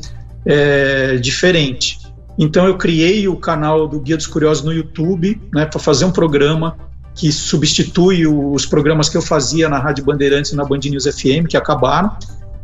é, 0.45 1.17
diferente. 1.17 1.99
Então 2.37 2.65
eu 2.65 2.77
criei 2.77 3.27
o 3.27 3.35
canal 3.35 3.85
do 3.85 3.99
Guia 3.99 4.15
dos 4.15 4.27
Curiosos 4.27 4.63
no 4.63 4.71
YouTube, 4.71 5.41
né, 5.53 5.65
para 5.65 5.77
fazer 5.77 6.05
um 6.05 6.11
programa 6.11 6.77
que 7.13 7.33
substitui 7.33 8.25
os 8.25 8.65
programas 8.65 9.09
que 9.09 9.17
eu 9.17 9.21
fazia 9.21 9.67
na 9.67 9.77
Rádio 9.77 10.05
Bandeirantes 10.05 10.51
e 10.51 10.55
na 10.55 10.63
Band 10.63 10.79
News 10.85 11.03
FM, 11.03 11.47
que 11.49 11.57
acabaram 11.57 12.15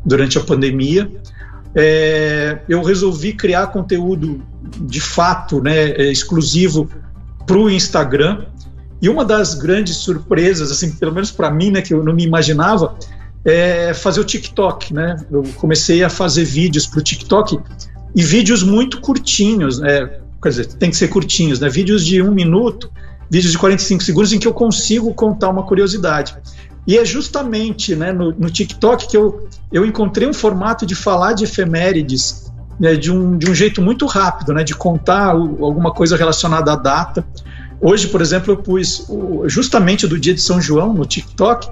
durante 0.05 0.37
a 0.37 0.41
pandemia. 0.41 1.11
É, 1.75 2.59
eu 2.69 2.81
resolvi 2.81 3.33
criar 3.33 3.67
conteúdo 3.67 4.41
de 4.81 5.01
fato, 5.01 5.61
né, 5.61 5.91
é, 5.91 6.11
exclusivo 6.11 6.89
para 7.45 7.57
o 7.57 7.69
Instagram. 7.69 8.45
E 9.01 9.09
uma 9.09 9.25
das 9.25 9.53
grandes 9.53 9.97
surpresas, 9.97 10.71
assim, 10.71 10.91
pelo 10.91 11.11
menos 11.11 11.31
para 11.31 11.51
mim, 11.51 11.71
né, 11.71 11.81
que 11.81 11.93
eu 11.93 12.03
não 12.03 12.13
me 12.13 12.23
imaginava, 12.23 12.97
é 13.43 13.93
fazer 13.93 14.19
o 14.19 14.23
TikTok, 14.23 14.91
né? 14.91 15.15
Eu 15.29 15.43
comecei 15.57 16.03
a 16.03 16.09
fazer 16.09 16.43
vídeos 16.43 16.87
para 16.87 16.99
o 16.99 17.03
TikTok 17.03 17.59
e 18.15 18.23
vídeos 18.23 18.63
muito 18.63 18.99
curtinhos, 18.99 19.79
né? 19.79 20.19
quer 20.41 20.49
dizer, 20.49 20.65
tem 20.65 20.89
que 20.89 20.97
ser 20.97 21.09
curtinhos, 21.09 21.59
né? 21.59 21.69
Vídeos 21.69 22.05
de 22.05 22.21
um 22.21 22.31
minuto, 22.31 22.91
vídeos 23.29 23.51
de 23.51 23.57
45 23.57 24.03
segundos 24.03 24.33
em 24.33 24.39
que 24.39 24.47
eu 24.47 24.53
consigo 24.53 25.13
contar 25.13 25.49
uma 25.49 25.63
curiosidade. 25.63 26.35
E 26.87 26.97
é 26.97 27.05
justamente 27.05 27.95
né, 27.95 28.11
no, 28.11 28.31
no 28.31 28.49
TikTok 28.49 29.07
que 29.07 29.17
eu, 29.17 29.47
eu 29.71 29.85
encontrei 29.85 30.27
um 30.27 30.33
formato 30.33 30.85
de 30.85 30.93
falar 30.93 31.33
de 31.33 31.43
efemérides 31.43 32.45
né, 32.79 32.95
de, 32.95 33.11
um, 33.11 33.37
de 33.37 33.49
um 33.49 33.55
jeito 33.55 33.81
muito 33.81 34.05
rápido, 34.05 34.53
né, 34.53 34.63
de 34.63 34.75
contar 34.75 35.35
o, 35.35 35.63
alguma 35.65 35.91
coisa 35.91 36.15
relacionada 36.15 36.73
à 36.73 36.75
data. 36.75 37.25
Hoje, 37.81 38.07
por 38.07 38.21
exemplo, 38.21 38.53
eu 38.53 38.57
pus 38.57 39.05
o, 39.09 39.47
justamente 39.47 40.07
do 40.07 40.19
dia 40.19 40.33
de 40.33 40.41
São 40.41 40.61
João 40.61 40.93
no 40.93 41.05
TikTok. 41.05 41.69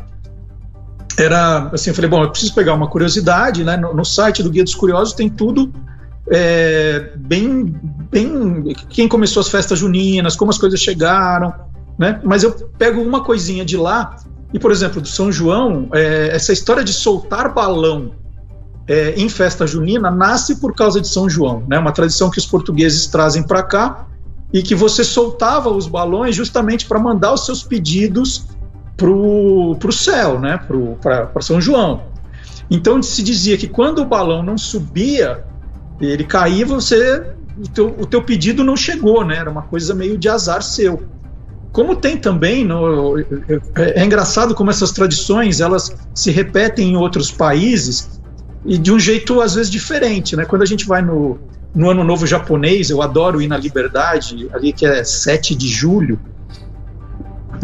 Era 1.17 1.69
assim, 1.71 1.91
eu 1.91 1.95
falei, 1.95 2.09
bom, 2.09 2.23
eu 2.23 2.29
preciso 2.29 2.55
pegar 2.55 2.73
uma 2.73 2.87
curiosidade, 2.87 3.63
né? 3.63 3.77
No, 3.77 3.93
no 3.93 4.03
site 4.03 4.41
do 4.41 4.49
Guia 4.49 4.63
dos 4.63 4.73
Curiosos 4.73 5.13
tem 5.13 5.29
tudo 5.29 5.71
é, 6.31 7.11
bem, 7.17 7.75
bem 8.11 8.73
quem 8.89 9.07
começou 9.07 9.41
as 9.41 9.47
festas 9.47 9.77
juninas, 9.77 10.35
como 10.35 10.49
as 10.49 10.57
coisas 10.57 10.79
chegaram, 10.79 11.53
né? 11.99 12.19
Mas 12.23 12.43
eu 12.43 12.51
pego 12.51 13.01
uma 13.01 13.23
coisinha 13.23 13.63
de 13.63 13.77
lá 13.77 14.15
e, 14.53 14.59
por 14.59 14.71
exemplo, 14.71 15.01
do 15.01 15.07
São 15.07 15.31
João, 15.31 15.89
é, 15.93 16.29
essa 16.33 16.53
história 16.53 16.83
de 16.83 16.93
soltar 16.93 17.53
balão 17.53 18.11
é, 18.87 19.13
em 19.17 19.27
festa 19.27 19.65
junina 19.65 20.11
nasce 20.11 20.57
por 20.57 20.75
causa 20.75 21.01
de 21.01 21.07
São 21.07 21.27
João, 21.27 21.63
né? 21.67 21.79
Uma 21.79 21.91
tradição 21.91 22.29
que 22.29 22.37
os 22.37 22.45
portugueses 22.45 23.07
trazem 23.07 23.41
para 23.41 23.63
cá 23.63 24.05
e 24.51 24.61
que 24.61 24.75
você 24.75 25.03
soltava 25.03 25.69
os 25.69 25.87
balões 25.87 26.35
justamente 26.35 26.85
para 26.85 26.99
mandar 26.99 27.33
os 27.33 27.45
seus 27.45 27.63
pedidos 27.63 28.45
para 28.95 29.09
o 29.09 29.91
céu, 29.91 30.39
né? 30.39 30.59
Para 31.01 31.41
São 31.41 31.59
João. 31.59 32.03
Então 32.69 33.01
se 33.01 33.23
dizia 33.23 33.57
que 33.57 33.67
quando 33.67 33.99
o 33.99 34.05
balão 34.05 34.43
não 34.43 34.57
subia 34.57 35.43
ele 35.99 36.23
caía, 36.23 36.65
você 36.65 37.33
o 37.57 37.69
teu, 37.69 37.87
o 37.99 38.05
teu 38.05 38.21
pedido 38.21 38.63
não 38.63 38.75
chegou, 38.75 39.23
né? 39.23 39.37
Era 39.37 39.49
uma 39.49 39.61
coisa 39.63 39.93
meio 39.93 40.17
de 40.17 40.27
azar 40.27 40.61
seu. 40.61 41.03
Como 41.73 41.95
tem 41.95 42.17
também, 42.17 42.63
no, 42.63 43.19
é, 43.19 43.25
é 43.75 44.05
engraçado 44.05 44.53
como 44.53 44.69
essas 44.69 44.91
tradições 44.91 45.59
elas 45.59 45.91
se 46.13 46.29
repetem 46.29 46.91
em 46.91 46.95
outros 46.95 47.31
países 47.31 48.21
e 48.63 48.77
de 48.77 48.91
um 48.91 48.99
jeito 48.99 49.41
às 49.41 49.55
vezes 49.55 49.71
diferente, 49.71 50.35
né? 50.35 50.45
Quando 50.45 50.61
a 50.61 50.67
gente 50.67 50.85
vai 50.85 51.01
no, 51.01 51.39
no 51.73 51.89
Ano 51.89 52.03
Novo 52.03 52.27
Japonês, 52.27 52.91
eu 52.91 53.01
adoro 53.01 53.41
ir 53.41 53.47
na 53.47 53.57
Liberdade, 53.57 54.47
ali 54.53 54.71
que 54.71 54.85
é 54.85 55.03
7 55.03 55.55
de 55.55 55.67
julho, 55.67 56.19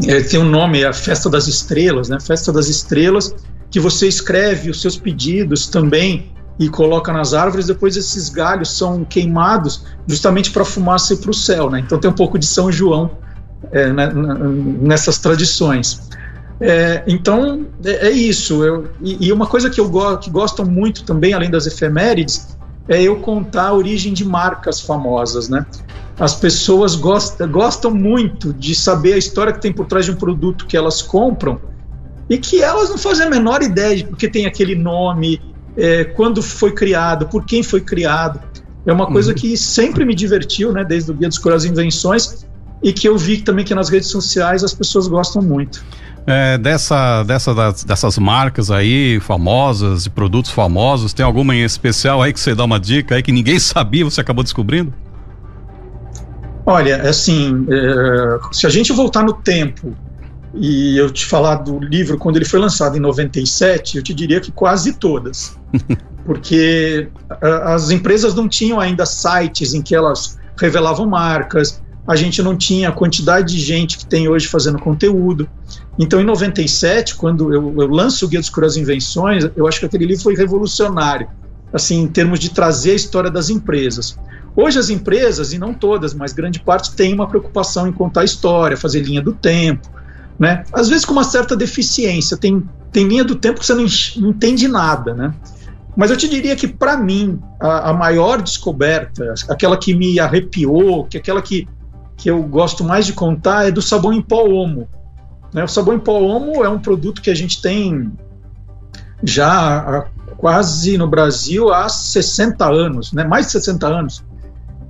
é, 0.07 0.21
tem 0.21 0.39
um 0.39 0.49
nome, 0.49 0.81
é 0.81 0.87
a 0.87 0.93
Festa 0.93 1.29
das 1.29 1.47
Estrelas, 1.47 2.09
né? 2.09 2.19
Festa 2.19 2.51
das 2.51 2.67
Estrelas, 2.67 3.35
que 3.69 3.79
você 3.79 4.07
escreve 4.07 4.71
os 4.71 4.81
seus 4.81 4.97
pedidos 4.97 5.67
também 5.67 6.31
e 6.57 6.67
coloca 6.67 7.13
nas 7.13 7.35
árvores, 7.35 7.67
depois 7.67 7.95
esses 7.95 8.27
galhos 8.27 8.75
são 8.75 9.05
queimados 9.05 9.85
justamente 10.07 10.49
para 10.49 10.65
fumaça 10.65 11.13
ir 11.13 11.17
para 11.17 11.29
o 11.29 11.33
céu. 11.33 11.69
Né? 11.69 11.79
Então 11.79 11.99
tem 11.99 12.09
um 12.09 12.13
pouco 12.13 12.39
de 12.39 12.45
São 12.45 12.71
João 12.71 13.11
é, 13.71 13.91
né, 13.91 14.11
nessas 14.81 15.17
tradições. 15.19 16.09
É, 16.61 17.03
então 17.07 17.65
é, 17.83 18.07
é 18.07 18.11
isso. 18.11 18.63
Eu, 18.63 18.87
e, 19.01 19.27
e, 19.27 19.31
uma 19.31 19.47
coisa 19.47 19.69
que 19.69 19.79
eu 19.79 19.89
go 19.89 20.17
que 20.17 20.29
gosto 20.29 20.65
muito 20.65 21.03
também, 21.03 21.33
além 21.33 21.49
das 21.49 21.65
efemérides, 21.67 22.57
é 22.87 23.01
eu 23.01 23.17
contar 23.17 23.67
a 23.67 23.73
origem 23.73 24.13
de 24.13 24.25
marcas 24.25 24.81
famosas. 24.81 25.47
Né? 25.47 25.65
As 26.19 26.35
pessoas 26.35 26.95
gostam, 26.95 27.49
gostam 27.49 27.91
muito 27.91 28.53
de 28.53 28.75
saber 28.75 29.13
a 29.13 29.17
história 29.17 29.53
que 29.53 29.61
tem 29.61 29.71
por 29.71 29.85
trás 29.85 30.05
de 30.05 30.11
um 30.11 30.15
produto 30.15 30.65
que 30.65 30.75
elas 30.75 31.01
compram 31.01 31.61
e 32.29 32.37
que 32.37 32.61
elas 32.61 32.89
não 32.89 32.97
fazem 32.97 33.25
a 33.25 33.29
menor 33.29 33.61
ideia 33.61 33.95
de 33.95 34.03
porque 34.03 34.27
tem 34.27 34.45
aquele 34.45 34.75
nome, 34.75 35.41
é, 35.77 36.03
quando 36.03 36.41
foi 36.41 36.71
criado, 36.71 37.27
por 37.27 37.45
quem 37.45 37.63
foi 37.63 37.81
criado. 37.81 38.39
É 38.85 38.93
uma 38.93 39.07
coisa 39.07 39.31
uhum. 39.31 39.35
que 39.35 39.57
sempre 39.57 40.05
me 40.05 40.15
divertiu, 40.15 40.71
né, 40.71 40.83
desde 40.83 41.11
o 41.11 41.13
Guia 41.13 41.27
dos 41.27 41.37
Curiosos 41.37 41.69
Invenções, 41.69 42.45
e 42.81 42.93
que 42.93 43.07
eu 43.07 43.17
vi 43.17 43.37
também 43.41 43.65
que 43.65 43.75
nas 43.75 43.89
redes 43.89 44.09
sociais 44.09 44.63
as 44.63 44.73
pessoas 44.73 45.07
gostam 45.07 45.41
muito. 45.41 45.83
É, 46.25 46.57
dessa, 46.57 47.23
dessa, 47.23 47.55
das, 47.55 47.83
dessas 47.83 48.17
marcas 48.17 48.69
aí 48.69 49.19
famosas, 49.19 50.03
de 50.03 50.09
produtos 50.09 50.51
famosos, 50.51 51.13
tem 51.13 51.25
alguma 51.25 51.55
em 51.55 51.63
especial 51.63 52.21
aí 52.21 52.31
que 52.31 52.39
você 52.39 52.53
dá 52.53 52.63
uma 52.63 52.79
dica 52.79 53.15
aí 53.15 53.23
que 53.23 53.31
ninguém 53.31 53.57
sabia, 53.59 54.05
você 54.05 54.21
acabou 54.21 54.43
descobrindo? 54.43 54.93
Olha, 56.65 57.09
assim, 57.09 57.65
é, 57.69 58.39
se 58.51 58.67
a 58.67 58.69
gente 58.69 58.93
voltar 58.93 59.23
no 59.23 59.33
tempo 59.33 59.95
e 60.53 60.97
eu 60.97 61.09
te 61.09 61.25
falar 61.25 61.55
do 61.55 61.79
livro 61.79 62.17
quando 62.17 62.35
ele 62.35 62.45
foi 62.45 62.59
lançado 62.59 62.95
em 62.95 62.99
97, 62.99 63.97
eu 63.97 64.03
te 64.03 64.13
diria 64.13 64.39
que 64.39 64.51
quase 64.51 64.93
todas. 64.93 65.57
Porque 66.25 67.09
as 67.41 67.89
empresas 67.89 68.35
não 68.35 68.47
tinham 68.47 68.79
ainda 68.79 69.03
sites 69.03 69.73
em 69.73 69.81
que 69.81 69.95
elas 69.95 70.37
revelavam 70.59 71.07
marcas, 71.07 71.81
a 72.09 72.15
gente 72.15 72.41
não 72.41 72.57
tinha 72.57 72.89
a 72.89 72.91
quantidade 72.91 73.53
de 73.53 73.61
gente 73.61 73.95
que 73.95 74.03
tem 74.03 74.27
hoje 74.27 74.47
fazendo 74.47 74.79
conteúdo. 74.79 75.47
Então, 75.99 76.19
em 76.19 76.23
97, 76.23 77.13
quando 77.13 77.53
eu, 77.53 77.71
eu 77.79 77.87
lanço 77.87 78.25
o 78.25 78.27
Guia 78.27 78.39
dos 78.39 78.49
Curiosos 78.49 78.79
Invenções, 78.79 79.47
eu 79.55 79.67
acho 79.67 79.79
que 79.79 79.85
aquele 79.85 80.07
livro 80.07 80.23
foi 80.23 80.35
revolucionário, 80.35 81.27
assim, 81.71 82.01
em 82.01 82.07
termos 82.07 82.39
de 82.39 82.49
trazer 82.49 82.93
a 82.93 82.95
história 82.95 83.29
das 83.29 83.51
empresas. 83.51 84.17
Hoje 84.55 84.79
as 84.79 84.89
empresas, 84.89 85.53
e 85.53 85.59
não 85.59 85.71
todas, 85.71 86.15
mas 86.15 86.33
grande 86.33 86.59
parte, 86.59 86.93
têm 86.95 87.13
uma 87.13 87.27
preocupação 87.27 87.87
em 87.87 87.91
contar 87.91 88.21
a 88.21 88.25
história, 88.25 88.75
fazer 88.75 89.01
linha 89.01 89.21
do 89.21 89.33
tempo, 89.33 89.87
né? 90.39 90.63
Às 90.73 90.89
vezes 90.89 91.05
com 91.05 91.11
uma 91.11 91.23
certa 91.23 91.55
deficiência, 91.55 92.35
tem, 92.35 92.67
tem 92.91 93.07
linha 93.07 93.23
do 93.23 93.35
tempo 93.35 93.59
que 93.59 93.65
você 93.67 93.75
não, 93.75 93.85
não 94.17 94.29
entende 94.31 94.67
nada, 94.67 95.13
né? 95.13 95.31
Mas 95.95 96.09
eu 96.09 96.17
te 96.17 96.27
diria 96.27 96.55
que, 96.55 96.67
para 96.67 96.97
mim, 96.97 97.39
a, 97.59 97.91
a, 97.91 97.93
maior 97.93 98.41
descoberta, 98.41 99.35
aquela 99.47 99.77
que 99.77 99.93
me 99.93 100.19
arrepiou, 100.19 101.05
que 101.05 101.17
aquela 101.17 101.41
que, 101.41 101.67
que 102.19 102.29
eu 102.29 102.43
gosto 102.43 102.83
mais 102.83 103.05
de 103.05 103.13
contar, 103.13 103.69
é 103.69 103.71
do 103.71 103.81
sabão 103.81 104.11
em 104.11 104.21
pó 104.21 104.43
Omo. 104.43 104.89
Né? 105.53 105.63
O 105.63 105.67
sabão 105.69 105.95
em 105.95 105.99
pó 105.99 106.19
Omo 106.19 106.65
é 106.65 106.69
um 106.69 106.77
produto 106.77 107.21
que 107.21 107.29
a 107.29 107.33
gente 107.33 107.61
tem 107.61 108.11
já 109.23 110.05
quase 110.37 110.97
no 110.97 111.07
Brasil 111.07 111.73
há 111.73 111.87
60 111.87 112.69
anos, 112.69 113.13
né? 113.13 113.23
mais 113.23 113.45
de 113.45 113.53
60 113.53 113.87
anos. 113.87 114.23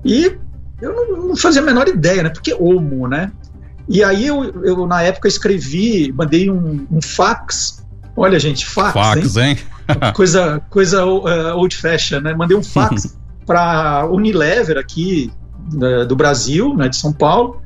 E 0.04 0.36
eu 0.82 0.92
não, 0.92 1.28
não 1.28 1.36
fazia 1.36 1.62
a 1.62 1.66
menor 1.66 1.88
ideia, 1.88 2.24
né? 2.24 2.30
Porque 2.30 2.52
Omo, 2.54 3.08
né? 3.08 3.32
E 3.88 4.04
aí 4.04 4.26
eu, 4.26 4.44
eu 4.64 4.88
na 4.88 5.04
época, 5.04 5.28
escrevi, 5.28 6.12
mandei 6.12 6.50
um, 6.50 6.88
um 6.92 7.02
fax. 7.02 7.86
Olha, 8.16 8.40
gente, 8.40 8.66
fax. 8.66 8.94
Fax, 8.94 9.38
hein? 9.38 9.50
hein? 9.50 9.58
coisa 10.16 10.62
coisa 10.70 11.06
uh, 11.06 11.56
old 11.56 11.76
fashion, 11.76 12.22
né? 12.22 12.34
Mandei 12.34 12.58
um 12.58 12.64
fax 12.64 13.18
para 13.46 14.08
Unilever 14.08 14.78
aqui 14.80 15.32
uh, 15.74 16.06
do 16.06 16.16
Brasil, 16.16 16.76
né, 16.76 16.90
de 16.90 16.98
São 16.98 17.14
Paulo, 17.14 17.62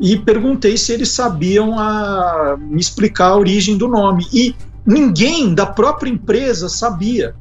e 0.00 0.16
perguntei 0.16 0.76
se 0.76 0.92
eles 0.92 1.10
sabiam 1.10 1.78
a, 1.78 2.56
me 2.58 2.80
explicar 2.80 3.28
a 3.28 3.36
origem 3.36 3.76
do 3.76 3.86
nome. 3.86 4.26
E 4.32 4.54
ninguém 4.84 5.54
da 5.54 5.66
própria 5.66 6.10
empresa 6.10 6.68
sabia, 6.68 7.34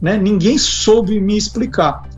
né? 0.00 0.16
Ninguém 0.16 0.56
soube 0.56 1.20
me 1.20 1.36
explicar. 1.36 2.08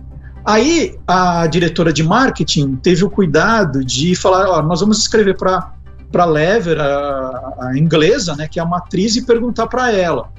Aí 0.44 0.96
a 1.06 1.46
diretora 1.46 1.92
de 1.92 2.02
marketing 2.02 2.76
teve 2.76 3.04
o 3.04 3.10
cuidado 3.10 3.84
de 3.84 4.14
falar: 4.14 4.62
nós 4.62 4.80
vamos 4.80 4.98
escrever 4.98 5.36
para 5.36 5.74
para 6.10 6.24
Lever, 6.24 6.80
a, 6.80 7.54
a, 7.60 7.78
inglesa, 7.78 8.34
né, 8.34 8.48
que 8.48 8.58
é 8.58 8.62
a 8.62 8.66
matriz, 8.66 9.14
e 9.14 9.24
perguntar 9.24 9.68
para 9.68 9.92
ela. 9.92 10.32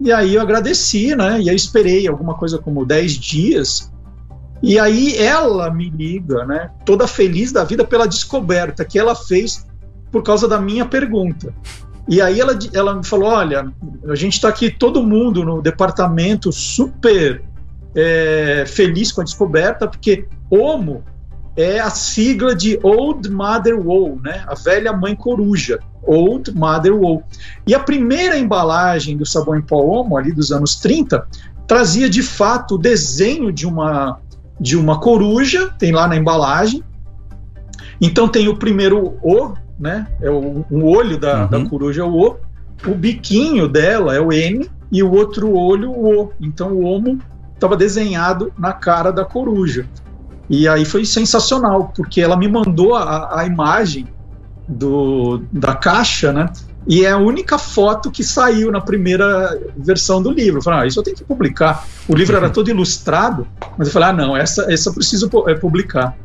E 0.00 0.10
aí 0.10 0.34
eu 0.34 0.40
agradeci, 0.40 1.14
né? 1.14 1.40
E 1.42 1.50
aí 1.50 1.56
esperei 1.56 2.08
alguma 2.08 2.34
coisa 2.34 2.58
como 2.58 2.86
10 2.86 3.12
dias. 3.12 3.92
E 4.66 4.78
aí 4.78 5.14
ela 5.18 5.70
me 5.70 5.90
liga, 5.90 6.46
né? 6.46 6.70
Toda 6.86 7.06
feliz 7.06 7.52
da 7.52 7.64
vida 7.64 7.84
pela 7.84 8.08
descoberta 8.08 8.82
que 8.82 8.98
ela 8.98 9.14
fez 9.14 9.66
por 10.10 10.22
causa 10.22 10.48
da 10.48 10.58
minha 10.58 10.86
pergunta. 10.86 11.52
E 12.08 12.18
aí 12.22 12.40
ela, 12.40 12.58
ela 12.72 12.94
me 12.94 13.04
falou: 13.04 13.28
olha, 13.28 13.70
a 14.08 14.14
gente 14.14 14.32
está 14.32 14.48
aqui 14.48 14.70
todo 14.70 15.02
mundo 15.02 15.44
no 15.44 15.60
departamento 15.60 16.50
super 16.50 17.42
é, 17.94 18.64
feliz 18.66 19.12
com 19.12 19.20
a 19.20 19.24
descoberta, 19.24 19.86
porque 19.86 20.26
Homo 20.48 21.04
é 21.54 21.78
a 21.78 21.90
sigla 21.90 22.54
de 22.54 22.80
Old 22.82 23.30
Mother 23.30 23.78
Wool, 23.78 24.18
né? 24.24 24.44
A 24.46 24.54
velha 24.54 24.94
mãe 24.94 25.14
coruja. 25.14 25.78
Old 26.02 26.54
Mother 26.54 26.94
Wool. 26.94 27.22
E 27.66 27.74
a 27.74 27.80
primeira 27.80 28.38
embalagem 28.38 29.14
do 29.14 29.26
sabão 29.26 29.56
em 29.56 29.62
pó 29.62 29.82
Omo, 29.82 30.16
ali 30.16 30.32
dos 30.32 30.50
anos 30.52 30.76
30, 30.76 31.26
trazia 31.66 32.08
de 32.08 32.22
fato 32.22 32.74
o 32.74 32.78
desenho 32.78 33.52
de 33.52 33.66
uma, 33.66 34.20
de 34.60 34.76
uma 34.76 35.00
coruja, 35.00 35.70
tem 35.78 35.92
lá 35.92 36.06
na 36.06 36.16
embalagem. 36.16 36.82
Então 38.00 38.28
tem 38.28 38.48
o 38.48 38.56
primeiro 38.56 39.18
O, 39.22 39.52
né? 39.78 40.06
É 40.20 40.30
o, 40.30 40.64
um 40.70 40.84
olho 40.84 41.18
da, 41.18 41.42
uhum. 41.42 41.48
da 41.48 41.68
coruja 41.68 42.02
é 42.02 42.04
o 42.04 42.14
O, 42.14 42.36
o 42.86 42.94
biquinho 42.94 43.68
dela 43.68 44.14
é 44.14 44.20
o 44.20 44.32
N 44.32 44.68
e 44.90 45.02
o 45.02 45.12
outro 45.12 45.52
olho 45.52 45.90
o 45.90 46.22
O. 46.22 46.32
Então 46.40 46.72
o 46.72 46.84
Omo 46.84 47.18
estava 47.54 47.76
desenhado 47.76 48.52
na 48.58 48.72
cara 48.72 49.10
da 49.10 49.24
coruja. 49.24 49.86
E 50.48 50.68
aí 50.68 50.84
foi 50.84 51.04
sensacional, 51.04 51.92
porque 51.96 52.20
ela 52.20 52.36
me 52.36 52.46
mandou 52.46 52.94
a, 52.94 53.40
a 53.40 53.46
imagem 53.46 54.06
do, 54.68 55.42
da 55.50 55.74
caixa, 55.74 56.32
né? 56.32 56.50
E 56.86 57.04
é 57.04 57.10
a 57.10 57.16
única 57.16 57.58
foto 57.58 58.10
que 58.10 58.22
saiu 58.22 58.70
na 58.70 58.80
primeira 58.80 59.58
versão 59.76 60.22
do 60.22 60.30
livro. 60.30 60.58
Eu 60.58 60.62
falei, 60.62 60.80
ah, 60.80 60.86
isso 60.86 60.98
eu 60.98 61.02
tenho 61.02 61.16
que 61.16 61.24
publicar. 61.24 61.86
O 62.06 62.14
livro 62.14 62.36
era 62.36 62.50
todo 62.50 62.68
ilustrado, 62.68 63.46
mas 63.78 63.88
eu 63.88 63.92
falei, 63.92 64.10
ah, 64.10 64.12
não, 64.12 64.36
essa, 64.36 64.70
essa 64.70 64.90
eu 64.90 64.94
preciso 64.94 65.30
é, 65.46 65.54
publicar. 65.54 66.16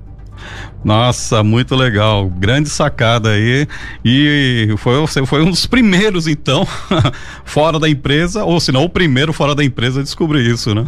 Nossa, 0.83 1.43
muito 1.43 1.75
legal. 1.75 2.29
Grande 2.29 2.69
sacada 2.69 3.31
aí. 3.31 3.67
E 4.03 4.73
foi, 4.77 4.99
você 4.99 5.25
foi 5.25 5.41
um 5.41 5.49
dos 5.49 5.65
primeiros, 5.65 6.27
então, 6.27 6.67
fora 7.43 7.79
da 7.79 7.89
empresa, 7.89 8.43
ou 8.43 8.59
se 8.59 8.71
não, 8.71 8.83
o 8.83 8.89
primeiro 8.89 9.33
fora 9.33 9.53
da 9.53 9.63
empresa 9.63 10.01
a 10.01 10.03
descobrir 10.03 10.45
isso, 10.45 10.73
né? 10.73 10.85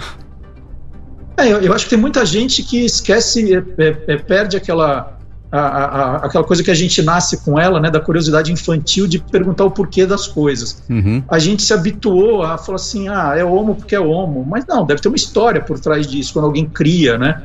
É, 1.38 1.48
eu, 1.48 1.62
eu, 1.62 1.74
acho 1.74 1.86
que 1.86 1.92
tem 1.92 2.00
muita 2.00 2.26
gente 2.26 2.64
que 2.64 2.86
esquece, 2.86 3.56
é, 3.56 4.14
é, 4.14 4.18
perde 4.18 4.58
aquela, 4.58 5.18
a, 5.52 5.60
a, 5.60 6.16
aquela 6.18 6.44
coisa 6.44 6.64
que 6.64 6.72
a 6.72 6.76
gente 6.76 7.02
nasce 7.02 7.44
com 7.44 7.60
ela, 7.60 7.80
né, 7.80 7.92
da 7.92 8.00
curiosidade 8.00 8.52
infantil 8.52 9.06
de 9.06 9.20
perguntar 9.20 9.66
o 9.66 9.72
porquê 9.72 10.06
das 10.06 10.28
coisas. 10.28 10.82
Uhum. 10.90 11.22
A 11.28 11.38
gente 11.40 11.62
se 11.62 11.74
habituou 11.74 12.42
a 12.44 12.58
falar 12.58 12.78
assim, 12.78 13.10
ah, 13.10 13.34
é 13.36 13.44
homo 13.44 13.76
porque 13.76 13.94
é 13.94 14.00
homo, 14.00 14.46
mas 14.48 14.66
não, 14.66 14.86
deve 14.86 15.02
ter 15.02 15.10
uma 15.10 15.18
história 15.18 15.62
por 15.62 15.80
trás 15.80 16.08
disso, 16.08 16.34
quando 16.34 16.46
alguém 16.46 16.66
cria, 16.66 17.18
né? 17.18 17.44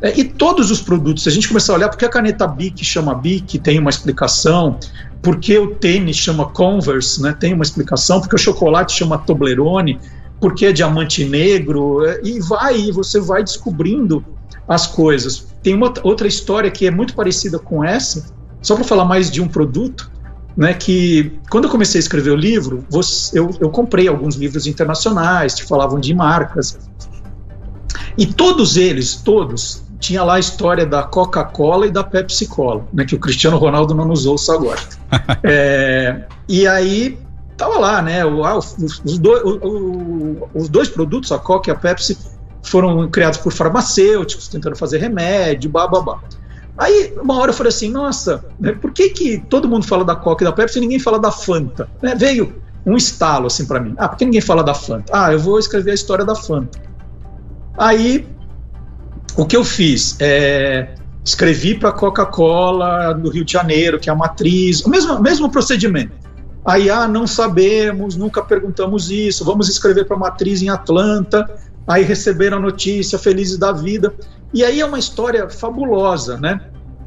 É, 0.00 0.18
e 0.18 0.24
todos 0.24 0.70
os 0.70 0.80
produtos, 0.80 1.24
se 1.24 1.28
a 1.28 1.32
gente 1.32 1.48
começar 1.48 1.72
a 1.72 1.76
olhar 1.76 1.88
porque 1.88 2.04
a 2.04 2.08
caneta 2.08 2.46
Bic 2.46 2.82
chama 2.84 3.14
Bic, 3.14 3.58
tem 3.58 3.78
uma 3.78 3.90
explicação, 3.90 4.78
porque 5.20 5.58
o 5.58 5.74
tênis 5.74 6.16
chama 6.16 6.46
Converse, 6.46 7.20
né, 7.20 7.36
tem 7.38 7.52
uma 7.52 7.64
explicação, 7.64 8.20
porque 8.20 8.34
o 8.34 8.38
chocolate 8.38 8.92
chama 8.92 9.18
Toblerone, 9.18 9.98
porque 10.40 10.66
é 10.66 10.72
diamante 10.72 11.24
negro, 11.24 12.06
é, 12.06 12.20
e 12.24 12.40
vai, 12.40 12.80
e 12.80 12.92
você 12.92 13.20
vai 13.20 13.44
descobrindo 13.44 14.24
as 14.70 14.86
coisas. 14.86 15.48
Tem 15.64 15.74
uma 15.74 15.92
outra 16.04 16.28
história 16.28 16.70
que 16.70 16.86
é 16.86 16.92
muito 16.92 17.12
parecida 17.14 17.58
com 17.58 17.84
essa, 17.84 18.26
só 18.62 18.76
para 18.76 18.84
falar 18.84 19.04
mais 19.04 19.28
de 19.28 19.42
um 19.42 19.48
produto, 19.48 20.08
né, 20.56 20.72
que 20.74 21.38
quando 21.50 21.64
eu 21.64 21.70
comecei 21.70 21.98
a 21.98 22.02
escrever 22.02 22.30
o 22.30 22.36
livro, 22.36 22.84
eu, 23.32 23.50
eu 23.58 23.68
comprei 23.70 24.06
alguns 24.06 24.36
livros 24.36 24.68
internacionais 24.68 25.54
que 25.54 25.64
falavam 25.64 25.98
de 25.98 26.14
marcas, 26.14 26.78
e 28.16 28.26
todos 28.26 28.76
eles, 28.76 29.16
todos, 29.16 29.82
tinha 29.98 30.22
lá 30.22 30.34
a 30.34 30.38
história 30.38 30.86
da 30.86 31.02
Coca-Cola 31.02 31.86
e 31.86 31.90
da 31.90 32.04
Pepsi-Cola, 32.04 32.86
né, 32.92 33.04
que 33.04 33.16
o 33.16 33.18
Cristiano 33.18 33.56
Ronaldo 33.56 33.92
não 33.92 34.04
nos 34.04 34.24
ouça 34.24 34.54
agora. 34.54 34.80
é, 35.42 36.26
e 36.48 36.66
aí 36.66 37.18
Tava 37.56 37.78
lá, 37.78 38.00
né? 38.00 38.24
O, 38.24 38.42
ah, 38.42 38.56
os, 38.56 39.18
dois, 39.18 39.42
os 40.54 40.66
dois 40.70 40.88
produtos, 40.88 41.30
a 41.30 41.38
Coca 41.38 41.70
e 41.70 41.72
a 41.74 41.74
Pepsi, 41.74 42.16
foram 42.62 43.08
criados 43.08 43.38
por 43.38 43.52
farmacêuticos, 43.52 44.48
tentando 44.48 44.76
fazer 44.76 44.98
remédio, 44.98 45.70
babá. 45.70 46.20
Aí, 46.76 47.12
uma 47.20 47.38
hora 47.38 47.50
eu 47.50 47.54
falei 47.54 47.68
assim, 47.68 47.90
nossa, 47.90 48.44
né, 48.58 48.72
por 48.72 48.92
que, 48.92 49.10
que 49.10 49.38
todo 49.48 49.68
mundo 49.68 49.86
fala 49.86 50.04
da 50.04 50.16
Coca 50.16 50.44
e 50.44 50.46
da 50.46 50.52
Pepsi 50.52 50.78
e 50.78 50.80
ninguém 50.80 50.98
fala 50.98 51.18
da 51.18 51.30
Fanta? 51.30 51.88
Né, 52.00 52.14
veio 52.14 52.54
um 52.86 52.96
estalo 52.96 53.46
assim 53.46 53.66
para 53.66 53.80
mim. 53.80 53.94
Ah, 53.98 54.08
por 54.08 54.16
que 54.16 54.24
ninguém 54.24 54.40
fala 54.40 54.62
da 54.62 54.74
Fanta? 54.74 55.12
Ah, 55.12 55.32
eu 55.32 55.38
vou 55.38 55.58
escrever 55.58 55.90
a 55.90 55.94
história 55.94 56.24
da 56.24 56.34
Fanta. 56.34 56.80
Aí, 57.76 58.26
o 59.36 59.44
que 59.44 59.56
eu 59.56 59.64
fiz? 59.64 60.16
É, 60.20 60.94
escrevi 61.24 61.74
para 61.74 61.92
Coca-Cola 61.92 63.12
do 63.12 63.30
Rio 63.30 63.44
de 63.44 63.52
Janeiro, 63.52 63.98
que 63.98 64.08
é 64.08 64.12
a 64.12 64.16
matriz, 64.16 64.80
o 64.82 64.88
mesmo, 64.88 65.20
mesmo 65.20 65.50
procedimento. 65.50 66.12
Aí, 66.64 66.90
ah, 66.90 67.08
não 67.08 67.26
sabemos, 67.26 68.16
nunca 68.16 68.42
perguntamos 68.42 69.10
isso, 69.10 69.44
vamos 69.44 69.68
escrever 69.68 70.04
para 70.04 70.16
a 70.16 70.20
matriz 70.20 70.62
em 70.62 70.68
Atlanta. 70.68 71.48
Aí 71.86 72.04
receberam 72.04 72.58
a 72.58 72.60
notícia, 72.60 73.18
felizes 73.18 73.58
da 73.58 73.72
vida. 73.72 74.14
E 74.52 74.64
aí 74.64 74.80
é 74.80 74.86
uma 74.86 74.98
história 74.98 75.48
fabulosa, 75.48 76.38
né? 76.38 76.60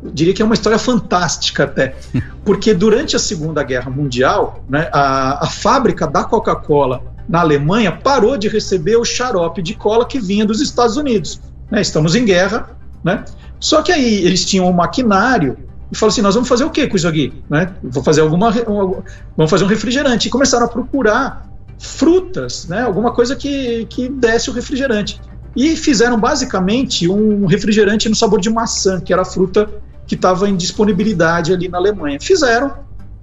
Eu 0.04 0.12
diria 0.12 0.34
que 0.34 0.42
é 0.42 0.46
uma 0.46 0.54
história 0.54 0.78
fantástica 0.78 1.64
até, 1.64 1.96
porque 2.44 2.74
durante 2.74 3.16
a 3.16 3.20
Segunda 3.20 3.64
Guerra 3.64 3.90
Mundial, 3.90 4.64
né, 4.70 4.90
a, 4.92 5.46
a 5.46 5.48
fábrica 5.48 6.06
da 6.06 6.26
Coca-Cola 6.26 7.02
na 7.28 7.40
Alemanha 7.40 7.92
parou 7.92 8.38
de 8.38 8.50
receber 8.50 8.98
o 8.98 9.06
xarope 9.06 9.62
de 9.62 9.74
cola 9.74 10.06
que 10.06 10.20
vinha 10.20 10.46
dos 10.46 10.60
Estados 10.62 10.98
Unidos. 10.98 11.40
Né? 11.72 11.82
Estamos 11.82 12.16
em 12.16 12.26
guerra, 12.26 12.70
né? 13.04 13.24
Só 13.60 13.82
que 13.82 13.92
aí 13.94 14.26
eles 14.26 14.44
tinham 14.44 14.68
um 14.68 14.74
maquinário 14.74 15.58
e 15.90 15.98
falou 15.98 16.12
assim: 16.12 16.22
nós 16.22 16.36
vamos 16.36 16.50
fazer 16.50 16.66
o 16.66 16.70
que 16.70 16.86
com 16.88 16.98
isso 16.98 17.08
aqui? 17.08 17.34
Né? 17.50 17.74
Vou 17.82 18.04
fazer 18.04 18.22
alguma, 18.22 18.52
vamos 18.52 19.50
fazer 19.50 19.64
um 19.64 19.68
refrigerante. 19.68 20.28
E 20.28 20.32
começaram 20.32 20.66
a 20.66 20.70
procurar 20.70 21.48
frutas, 21.80 22.68
né? 22.68 22.82
alguma 22.82 23.12
coisa 23.12 23.36
que, 23.36 23.86
que 23.86 24.10
desse 24.10 24.50
o 24.50 24.54
refrigerante. 24.54 25.20
E 25.56 25.76
fizeram 25.76 26.20
basicamente 26.20 27.08
um 27.08 27.46
refrigerante 27.46 28.10
no 28.10 28.16
sabor 28.16 28.40
de 28.40 28.50
maçã, 28.50 29.00
que 29.00 29.14
era 29.14 29.22
a 29.22 29.26
fruta 29.26 29.70
que 30.08 30.16
estava 30.16 30.50
em 30.50 30.56
disponibilidade 30.56 31.54
ali 31.54 31.68
na 31.70 31.78
Alemanha. 31.78 32.20
Fizeram 32.20 32.74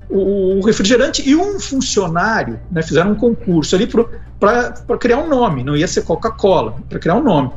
o, 0.09 0.61
refrigerante 0.65 1.29
e 1.29 1.37
um 1.37 1.59
funcionário, 1.61 2.61
né, 2.71 2.83
fizeram 2.83 3.13
um 3.13 3.15
concurso 3.15 3.77
ali 3.77 3.89
para 4.39 4.99
criar 4.99 5.19
um 5.19 5.29
nome, 5.29 5.63
não 5.63 5.77
ia 5.77 5.87
ser 5.87 6.03
Coca-Cola, 6.03 6.77
para 6.89 6.99
criar 6.99 7.15
um 7.15 7.23
nome. 7.23 7.51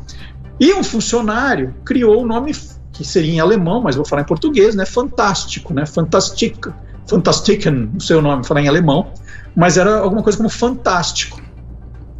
E 0.60 0.74
um 0.74 0.84
funcionário 0.84 1.74
criou 1.84 2.22
o 2.22 2.26
nome 2.26 2.56
que 2.92 3.04
seria 3.04 3.34
em 3.34 3.40
alemão, 3.40 3.82
mas 3.82 3.96
vou 3.96 4.06
falar 4.06 4.22
em 4.22 4.26
português, 4.26 4.76
né? 4.76 4.86
Fantástico, 4.86 5.74
né? 5.74 5.86
Fantastic, 5.86 6.68
Fantastiken, 7.08 7.90
não 7.94 8.00
sei 8.00 8.16
o 8.16 8.22
nome, 8.22 8.46
falar 8.46 8.62
em 8.62 8.68
alemão, 8.68 9.12
mas 9.56 9.78
era 9.78 10.00
alguma 10.00 10.24
coisa 10.24 10.38
como 10.38 10.50
fantástico. 10.50 11.42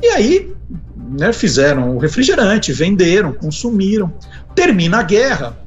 E 0.02 0.08
aí, 0.08 0.54
né, 0.98 1.32
fizeram 1.32 1.96
o 1.96 2.00
refrigerante, 2.00 2.74
venderam, 2.74 3.34
consumiram. 3.34 4.14
Termina 4.56 5.00
a 5.00 5.04
guerra. 5.04 5.58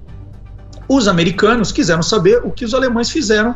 Os 0.88 1.08
americanos 1.08 1.72
quiseram 1.72 2.02
saber 2.02 2.42
o 2.44 2.50
que 2.50 2.64
os 2.64 2.74
alemães 2.74 3.10
fizeram 3.10 3.54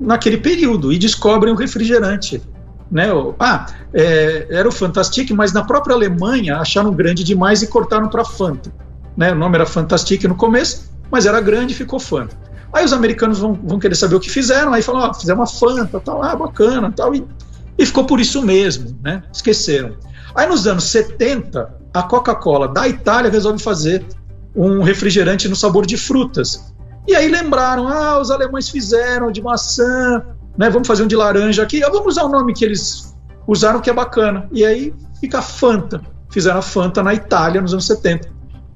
naquele 0.00 0.38
período 0.38 0.92
e 0.92 0.98
descobrem 0.98 1.52
o 1.52 1.56
refrigerante. 1.56 2.42
Né? 2.90 3.06
Ah, 3.38 3.66
é, 3.94 4.46
era 4.50 4.68
o 4.68 4.72
Fantastic, 4.72 5.30
mas 5.30 5.52
na 5.52 5.64
própria 5.64 5.94
Alemanha 5.94 6.58
acharam 6.58 6.92
grande 6.92 7.24
demais 7.24 7.62
e 7.62 7.66
cortaram 7.66 8.08
para 8.08 8.24
Fanta. 8.24 8.72
Né? 9.16 9.32
O 9.32 9.34
nome 9.34 9.56
era 9.56 9.66
Fantastic 9.66 10.24
no 10.24 10.34
começo, 10.34 10.90
mas 11.10 11.24
era 11.24 11.40
grande 11.40 11.72
e 11.72 11.76
ficou 11.76 11.98
Fanta. 12.00 12.36
Aí 12.72 12.84
os 12.84 12.92
americanos 12.92 13.38
vão, 13.38 13.52
vão 13.54 13.78
querer 13.78 13.94
saber 13.94 14.14
o 14.14 14.20
que 14.20 14.30
fizeram, 14.30 14.72
aí 14.72 14.82
falam, 14.82 15.02
ó, 15.02 15.14
fizeram 15.14 15.40
uma 15.40 15.46
Fanta, 15.46 16.00
tal, 16.00 16.22
ah, 16.22 16.34
bacana, 16.34 16.90
tal, 16.90 17.14
e, 17.14 17.24
e 17.78 17.84
ficou 17.84 18.04
por 18.04 18.18
isso 18.18 18.42
mesmo, 18.42 18.98
né? 19.02 19.22
Esqueceram. 19.32 19.96
Aí 20.34 20.46
nos 20.46 20.66
anos 20.66 20.84
70, 20.84 21.74
a 21.92 22.02
Coca-Cola 22.02 22.68
da 22.68 22.88
Itália 22.88 23.30
resolve 23.30 23.62
fazer 23.62 24.04
um 24.56 24.82
refrigerante 24.82 25.48
no 25.48 25.56
sabor 25.56 25.84
de 25.84 25.96
frutas. 25.96 26.72
E 27.06 27.14
aí 27.14 27.28
lembraram, 27.28 27.88
ah, 27.88 28.18
os 28.20 28.30
alemães 28.30 28.68
fizeram 28.68 29.30
de 29.30 29.42
maçã, 29.42 30.22
né? 30.56 30.70
Vamos 30.70 30.88
fazer 30.88 31.02
um 31.02 31.06
de 31.06 31.16
laranja 31.16 31.62
aqui, 31.62 31.80
vamos 31.80 32.06
usar 32.06 32.24
o 32.24 32.28
nome 32.28 32.54
que 32.54 32.64
eles 32.64 33.14
usaram 33.46 33.80
que 33.80 33.90
é 33.90 33.92
bacana. 33.92 34.48
E 34.52 34.64
aí 34.64 34.94
fica 35.20 35.42
Fanta. 35.42 36.00
Fizeram 36.30 36.60
a 36.60 36.62
Fanta 36.62 37.02
na 37.02 37.12
Itália 37.12 37.60
nos 37.60 37.72
anos 37.72 37.86
70. 37.86 38.28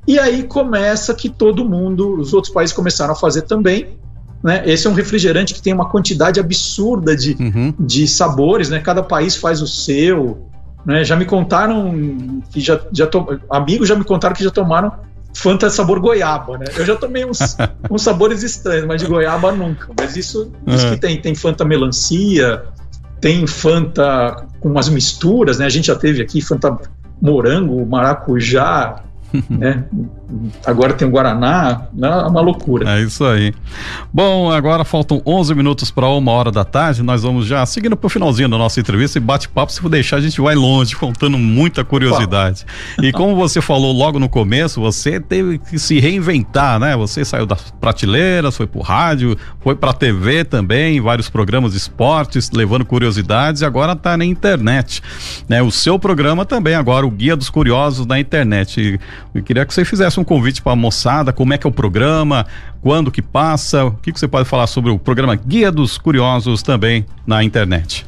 E 0.06 0.18
aí 0.18 0.44
começa 0.44 1.14
que 1.14 1.28
todo 1.28 1.68
mundo, 1.68 2.20
os 2.20 2.32
outros 2.32 2.52
países 2.52 2.74
começaram 2.74 3.12
a 3.12 3.16
fazer 3.16 3.42
também. 3.42 3.98
Né? 4.42 4.62
Esse 4.66 4.86
é 4.86 4.90
um 4.90 4.94
refrigerante 4.94 5.52
que 5.52 5.60
tem 5.60 5.72
uma 5.72 5.88
quantidade 5.88 6.38
absurda 6.38 7.16
de, 7.16 7.36
uhum. 7.40 7.74
de 7.78 8.06
sabores, 8.06 8.68
né? 8.68 8.78
Cada 8.78 9.02
país 9.02 9.34
faz 9.34 9.60
o 9.60 9.66
seu. 9.66 10.46
Né? 10.84 11.02
Já 11.02 11.16
me 11.16 11.24
contaram 11.24 12.40
que 12.50 12.60
já, 12.60 12.80
já 12.92 13.06
to... 13.06 13.40
amigos 13.50 13.88
já 13.88 13.96
me 13.96 14.04
contaram 14.04 14.34
que 14.34 14.44
já 14.44 14.50
tomaram 14.50 14.92
Fanta 15.36 15.68
sabor 15.68 16.00
goiaba, 16.00 16.56
né? 16.56 16.64
Eu 16.76 16.86
já 16.86 16.96
tomei 16.96 17.24
uns, 17.24 17.56
uns 17.90 18.02
sabores 18.02 18.42
estranhos, 18.42 18.86
mas 18.86 19.02
de 19.02 19.06
goiaba 19.06 19.52
nunca. 19.52 19.88
Mas 19.98 20.16
isso 20.16 20.50
diz 20.66 20.82
é. 20.82 20.90
que 20.90 20.96
tem. 20.96 21.20
Tem 21.20 21.34
Fanta 21.34 21.62
melancia, 21.62 22.62
tem 23.20 23.46
Fanta 23.46 24.46
com 24.60 24.70
umas 24.70 24.88
misturas, 24.88 25.58
né? 25.58 25.66
A 25.66 25.68
gente 25.68 25.88
já 25.88 25.94
teve 25.94 26.22
aqui 26.22 26.40
Fanta 26.40 26.78
morango, 27.20 27.84
maracujá, 27.84 29.02
né? 29.50 29.84
Agora 30.64 30.92
tem 30.92 31.06
o 31.06 31.10
Guaraná, 31.10 31.82
né? 31.92 32.08
é 32.08 32.26
uma 32.26 32.40
loucura. 32.40 32.98
É 32.98 33.02
isso 33.02 33.24
aí. 33.24 33.54
Bom, 34.12 34.50
agora 34.50 34.84
faltam 34.84 35.22
11 35.24 35.54
minutos 35.54 35.90
para 35.90 36.08
uma 36.08 36.32
hora 36.32 36.50
da 36.50 36.64
tarde. 36.64 37.02
Nós 37.02 37.22
vamos 37.22 37.46
já 37.46 37.64
seguindo 37.64 37.96
para 37.96 38.06
o 38.06 38.10
finalzinho 38.10 38.48
da 38.48 38.58
nossa 38.58 38.80
entrevista 38.80 39.18
e 39.18 39.20
bate-papo. 39.20 39.72
Se 39.72 39.80
for 39.80 39.88
deixar, 39.88 40.16
a 40.16 40.20
gente 40.20 40.40
vai 40.40 40.56
longe, 40.56 40.96
contando 40.96 41.38
muita 41.38 41.84
curiosidade. 41.84 42.66
E 43.00 43.12
como 43.12 43.36
você 43.36 43.60
falou 43.60 43.92
logo 43.92 44.18
no 44.18 44.28
começo, 44.28 44.80
você 44.80 45.20
teve 45.20 45.58
que 45.58 45.78
se 45.78 46.00
reinventar, 46.00 46.80
né? 46.80 46.96
Você 46.96 47.24
saiu 47.24 47.46
das 47.46 47.70
prateleiras, 47.80 48.56
foi 48.56 48.66
para 48.66 48.78
o 48.80 48.82
rádio, 48.82 49.36
foi 49.60 49.76
para 49.76 49.90
a 49.90 49.94
TV 49.94 50.44
também, 50.44 51.00
vários 51.00 51.30
programas 51.30 51.70
de 51.70 51.78
esportes, 51.78 52.50
levando 52.50 52.84
curiosidades 52.84 53.62
e 53.62 53.64
agora 53.64 53.92
está 53.92 54.16
na 54.16 54.24
internet. 54.24 55.00
Né? 55.48 55.62
O 55.62 55.70
seu 55.70 55.98
programa 55.98 56.44
também, 56.44 56.74
agora, 56.74 57.06
o 57.06 57.10
Guia 57.10 57.36
dos 57.36 57.48
Curiosos 57.48 58.06
na 58.06 58.18
internet. 58.18 58.98
Eu 59.32 59.42
queria 59.42 59.64
que 59.64 59.72
você 59.72 59.84
fizesse 59.84 60.15
um 60.20 60.24
convite 60.24 60.62
para 60.62 60.72
a 60.72 60.76
moçada, 60.76 61.32
como 61.32 61.52
é 61.52 61.58
que 61.58 61.66
é 61.66 61.70
o 61.70 61.72
programa, 61.72 62.46
quando 62.80 63.10
que 63.10 63.22
passa, 63.22 63.84
o 63.84 63.92
que, 63.92 64.12
que 64.12 64.20
você 64.20 64.28
pode 64.28 64.48
falar 64.48 64.66
sobre 64.66 64.90
o 64.90 64.98
programa 64.98 65.34
Guia 65.34 65.72
dos 65.72 65.98
Curiosos 65.98 66.62
também 66.62 67.06
na 67.26 67.42
internet. 67.42 68.06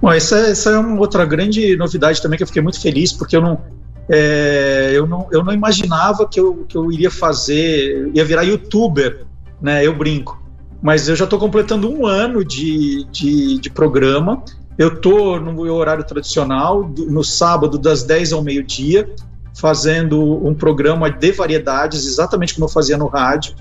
Bom, 0.00 0.10
essa, 0.12 0.38
essa 0.38 0.70
é 0.70 0.78
uma 0.78 0.98
outra 0.98 1.24
grande 1.26 1.76
novidade 1.76 2.22
também 2.22 2.36
que 2.36 2.42
eu 2.42 2.46
fiquei 2.46 2.62
muito 2.62 2.80
feliz, 2.80 3.12
porque 3.12 3.36
eu 3.36 3.42
não, 3.42 3.60
é, 4.08 4.90
eu 4.92 5.06
não, 5.06 5.28
eu 5.30 5.44
não 5.44 5.52
imaginava 5.52 6.26
que 6.26 6.40
eu, 6.40 6.64
que 6.68 6.76
eu 6.76 6.90
iria 6.90 7.10
fazer, 7.10 8.10
ia 8.14 8.24
virar 8.24 8.42
youtuber, 8.42 9.24
né? 9.60 9.86
Eu 9.86 9.94
brinco. 9.94 10.42
Mas 10.82 11.08
eu 11.08 11.14
já 11.14 11.24
estou 11.24 11.38
completando 11.38 11.90
um 11.90 12.06
ano 12.06 12.42
de, 12.44 13.04
de, 13.10 13.58
de 13.58 13.70
programa. 13.70 14.42
Eu 14.78 14.94
estou 14.94 15.38
no 15.38 15.52
meu 15.52 15.74
horário 15.74 16.02
tradicional, 16.02 16.90
no 16.96 17.22
sábado, 17.22 17.78
das 17.78 18.02
10 18.02 18.32
ao 18.32 18.42
meio-dia 18.42 19.06
fazendo 19.54 20.46
um 20.46 20.54
programa 20.54 21.10
de 21.10 21.32
variedades, 21.32 22.06
exatamente 22.06 22.54
como 22.54 22.66
eu 22.66 22.68
fazia 22.68 22.96
no 22.96 23.06
rádio. 23.06 23.54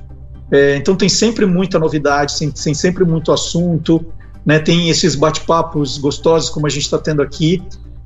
É, 0.51 0.75
então 0.75 0.95
tem 0.95 1.09
sempre 1.09 1.45
muita 1.45 1.77
novidade, 1.77 2.37
tem, 2.37 2.49
tem 2.49 2.73
sempre 2.73 3.03
muito 3.03 3.31
assunto, 3.31 4.05
né? 4.45 4.59
Tem 4.59 4.89
esses 4.89 5.15
bate-papos 5.15 5.97
gostosos 5.97 6.49
como 6.49 6.65
a 6.65 6.69
gente 6.69 6.83
está 6.83 6.97
tendo 6.97 7.21
aqui. 7.21 7.61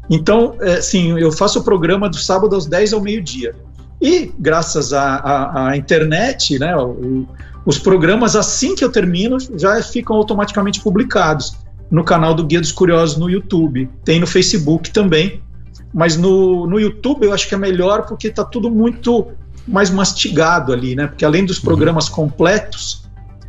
Então, 0.10 0.56
é, 0.60 0.82
sim, 0.82 1.17
eu 1.17 1.32
faço 1.32 1.60
o 1.60 1.63
programa 1.63 2.10
do 2.10 2.17
sábado 2.17 2.56
às 2.56 2.65
10 2.65 2.93
ao 2.93 3.02
meio-dia. 3.02 3.56
E 4.02 4.34
graças 4.38 4.91
à 4.91 5.72
internet, 5.76 6.60
né, 6.60 6.76
o, 6.76 7.26
os 7.65 7.80
programas, 7.80 8.36
assim 8.36 8.76
que 8.76 8.84
eu 8.84 8.91
termino, 8.91 9.38
já 9.56 9.82
ficam 9.82 10.17
automaticamente 10.17 10.82
publicados 10.82 11.56
no 11.89 12.04
canal 12.04 12.34
do 12.34 12.43
Guia 12.43 12.60
dos 12.60 12.72
Curiosos 12.72 13.17
no 13.17 13.30
YouTube. 13.30 13.89
Tem 14.04 14.19
no 14.19 14.28
Facebook 14.28 14.91
também, 14.91 15.41
mas 15.94 16.18
no, 16.18 16.66
no 16.66 16.80
YouTube 16.80 17.26
eu 17.26 17.34
acho 17.34 17.48
que 17.48 17.54
é 17.54 17.58
melhor 17.58 18.06
porque 18.06 18.28
está 18.28 18.44
tudo 18.44 18.72
muito 18.72 19.28
mais 19.68 19.90
mastigado 19.90 20.74
ali, 20.74 20.96
né? 20.96 21.08
Porque 21.08 21.24
além 21.24 21.46
dos 21.46 21.58
uhum. 21.58 21.66
programas 21.66 22.08
uhum. 22.08 22.16
completos, 22.16 23.04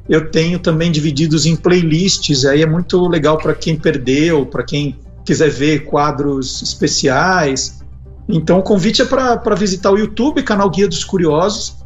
eu 0.09 0.31
tenho 0.31 0.59
também 0.59 0.93
divididos 0.93 1.47
em 1.47 1.57
playlists, 1.57 2.45
aí 2.45 2.63
é 2.63 2.67
muito 2.67 3.09
legal 3.09 3.39
para 3.39 3.55
quem 3.55 3.77
perdeu, 3.77 4.45
para 4.45 4.63
quem 4.63 4.99
quiser 5.25 5.49
ver 5.49 5.87
quadros 5.87 6.61
especiais. 6.63 7.83
Então 8.29 8.59
o 8.59 8.63
convite 8.63 9.01
é 9.03 9.05
para 9.05 9.55
visitar 9.55 9.91
o 9.91 9.99
YouTube, 9.99 10.43
canal 10.43 10.69
Guia 10.69 10.87
dos 10.87 11.03
Curiosos. 11.03 11.83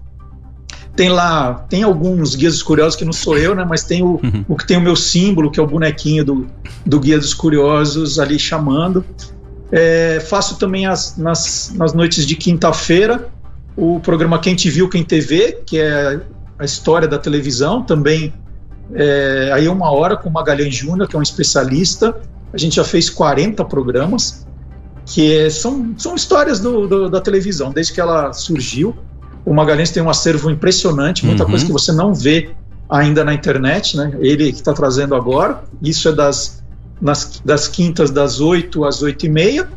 Tem 0.96 1.08
lá, 1.08 1.54
tem 1.70 1.84
alguns 1.84 2.34
Guias 2.34 2.54
dos 2.54 2.62
Curiosos 2.64 2.96
que 2.96 3.04
não 3.04 3.12
sou 3.12 3.38
eu, 3.38 3.54
né? 3.54 3.64
Mas 3.64 3.84
tem 3.84 4.02
o, 4.02 4.20
uhum. 4.20 4.44
o 4.48 4.56
que 4.56 4.66
tem 4.66 4.76
o 4.76 4.80
meu 4.80 4.96
símbolo, 4.96 5.48
que 5.48 5.60
é 5.60 5.62
o 5.62 5.66
bonequinho 5.66 6.24
do, 6.24 6.46
do 6.84 6.98
Guia 6.98 7.16
dos 7.16 7.32
Curiosos 7.32 8.18
ali 8.18 8.36
chamando. 8.36 9.04
É, 9.70 10.20
faço 10.20 10.58
também 10.58 10.86
as, 10.86 11.16
nas, 11.16 11.72
nas 11.74 11.92
noites 11.92 12.26
de 12.26 12.34
quinta-feira 12.36 13.28
o 13.78 14.00
programa 14.00 14.40
Quem 14.40 14.56
Te 14.56 14.68
Viu, 14.68 14.88
Quem 14.88 15.04
TV, 15.04 15.62
que 15.64 15.78
é 15.78 16.20
a 16.58 16.64
história 16.64 17.06
da 17.06 17.16
televisão, 17.16 17.80
também 17.80 18.34
é, 18.92 19.50
aí 19.54 19.68
uma 19.68 19.92
hora 19.92 20.16
com 20.16 20.28
o 20.28 20.32
Magalhães 20.32 20.74
Júnior, 20.74 21.06
que 21.06 21.14
é 21.14 21.18
um 21.18 21.22
especialista. 21.22 22.16
A 22.52 22.58
gente 22.58 22.74
já 22.74 22.82
fez 22.82 23.08
40 23.08 23.64
programas, 23.66 24.44
que 25.06 25.32
é, 25.32 25.48
são, 25.48 25.94
são 25.96 26.16
histórias 26.16 26.58
do, 26.58 26.88
do, 26.88 27.08
da 27.08 27.20
televisão, 27.20 27.70
desde 27.70 27.92
que 27.92 28.00
ela 28.00 28.32
surgiu. 28.32 28.96
O 29.44 29.54
Magalhães 29.54 29.92
tem 29.92 30.02
um 30.02 30.10
acervo 30.10 30.50
impressionante, 30.50 31.24
muita 31.24 31.44
uhum. 31.44 31.50
coisa 31.50 31.64
que 31.64 31.72
você 31.72 31.92
não 31.92 32.12
vê 32.12 32.50
ainda 32.90 33.22
na 33.22 33.32
internet, 33.32 33.96
né? 33.96 34.12
Ele 34.18 34.50
que 34.50 34.58
está 34.58 34.72
trazendo 34.72 35.14
agora. 35.14 35.62
Isso 35.80 36.08
é 36.08 36.12
das 36.12 36.57
nas, 37.00 37.40
das 37.44 37.68
quintas 37.68 38.10
das 38.10 38.40
8 38.40 38.84
às 38.84 39.02
8 39.02 39.26
e 39.26 39.28
meia. 39.28 39.68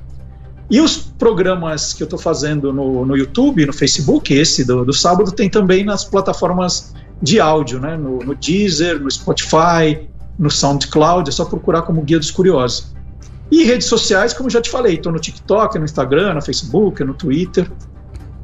E 0.69 0.79
os 0.79 0.97
programas 0.97 1.93
que 1.93 2.01
eu 2.01 2.05
estou 2.05 2.17
fazendo 2.17 2.71
no, 2.71 3.05
no 3.05 3.17
YouTube, 3.17 3.65
no 3.65 3.73
Facebook, 3.73 4.33
esse 4.33 4.63
do, 4.63 4.85
do, 4.85 4.93
sábado, 4.93 5.31
tem 5.31 5.49
também 5.49 5.83
nas 5.83 6.05
plataformas 6.05 6.93
de 7.21 7.39
áudio, 7.41 7.79
né? 7.79 7.97
No, 7.97 8.19
no 8.19 8.33
Deezer, 8.33 8.99
no 8.99 9.11
Spotify, 9.11 10.07
no 10.39 10.49
SoundCloud, 10.49 11.29
é 11.29 11.31
só 11.31 11.43
procurar 11.43 11.81
como 11.81 12.01
Guia 12.01 12.17
dos 12.17 12.31
Curiosos. 12.31 12.95
E 13.51 13.65
redes 13.65 13.87
sociais, 13.87 14.33
como 14.33 14.49
já 14.49 14.61
te 14.61 14.69
falei, 14.69 14.95
estou 14.95 15.11
no 15.11 15.19
TikTok, 15.19 15.77
no 15.77 15.83
Instagram, 15.83 16.35
no 16.35 16.41
Facebook, 16.41 17.03
no 17.03 17.13
Twitter, 17.13 17.69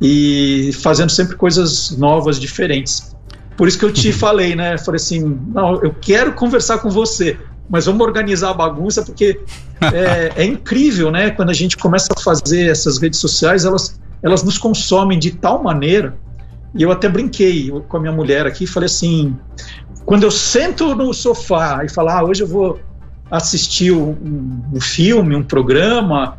e 0.02 0.72
fazendo 0.82 1.10
sempre 1.10 1.38
coisas 1.38 1.92
novas, 1.98 2.38
diferentes. 2.38 3.16
Por 3.56 3.70
isso 3.70 3.80
que 3.80 3.86
eu 3.86 3.94
te 3.94 4.12
falei, 4.14 4.54
né? 4.54 4.78
Falei 4.78 4.98
assim, 4.98 5.40
não, 5.54 5.82
eu 5.82 5.94
quero 5.94 6.34
conversar 6.34 6.80
com 6.80 6.90
você 6.90 7.40
mas 7.70 7.86
vamos 7.86 8.06
organizar 8.06 8.52
a 8.52 8.54
bagunça 8.54 9.04
porque 9.04 9.40
é, 9.82 10.32
é, 10.36 10.46
incrível, 10.46 11.12
né? 11.12 11.32
Quando 11.32 11.50
a 11.50 11.54
gente 11.54 11.76
começa 11.78 12.08
a 12.16 12.20
fazer 12.20 12.70
essas 12.70 12.98
redes 12.98 13.20
sociais, 13.20 13.66
elas, 13.66 14.00
elas 14.24 14.44
nos 14.44 14.58
consomem 14.58 15.20
de 15.20 15.32
tal 15.32 15.62
maneira. 15.62 16.18
E 16.74 16.84
eu 16.84 16.92
até 16.92 17.10
brinquei 17.10 17.72
com 17.88 17.98
a 17.98 18.00
minha 18.00 18.12
mulher 18.12 18.46
aqui 18.46 18.64
e 18.64 18.68
falei 18.68 18.88
assim: 18.88 19.36
quando 20.06 20.24
eu 20.24 20.32
sento 20.32 20.96
no 20.96 21.14
sofá 21.14 21.84
e 21.84 21.90
falar, 21.90 22.20
ah, 22.20 22.24
hoje 22.24 22.44
eu 22.44 22.48
vou 22.48 22.80
assistir 23.30 23.92
um, 23.92 24.16
um 24.74 24.80
filme, 24.80 25.36
um 25.36 25.44
programa, 25.44 26.38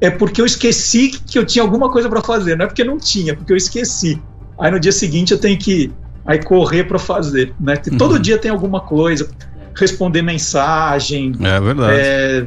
é 0.00 0.10
porque 0.10 0.40
eu 0.40 0.46
esqueci 0.46 1.10
que 1.10 1.38
eu 1.38 1.44
tinha 1.44 1.62
alguma 1.62 1.90
coisa 1.90 2.08
para 2.08 2.22
fazer, 2.22 2.56
não 2.56 2.64
é 2.64 2.68
porque 2.68 2.84
não 2.84 2.98
tinha, 2.98 3.36
porque 3.36 3.52
eu 3.52 3.56
esqueci. 3.56 4.20
Aí 4.58 4.70
no 4.70 4.80
dia 4.80 4.92
seguinte 4.92 5.32
eu 5.32 5.38
tenho 5.38 5.58
que 5.58 5.92
aí 6.24 6.42
correr 6.42 6.84
para 6.84 6.98
fazer, 6.98 7.54
né? 7.60 7.74
Uhum. 7.90 7.98
Todo 7.98 8.18
dia 8.18 8.38
tem 8.38 8.50
alguma 8.50 8.80
coisa 8.80 9.28
responder 9.76 10.22
mensagem, 10.22 11.32
é 11.40 11.60
verdade. 11.60 12.00
É, 12.00 12.46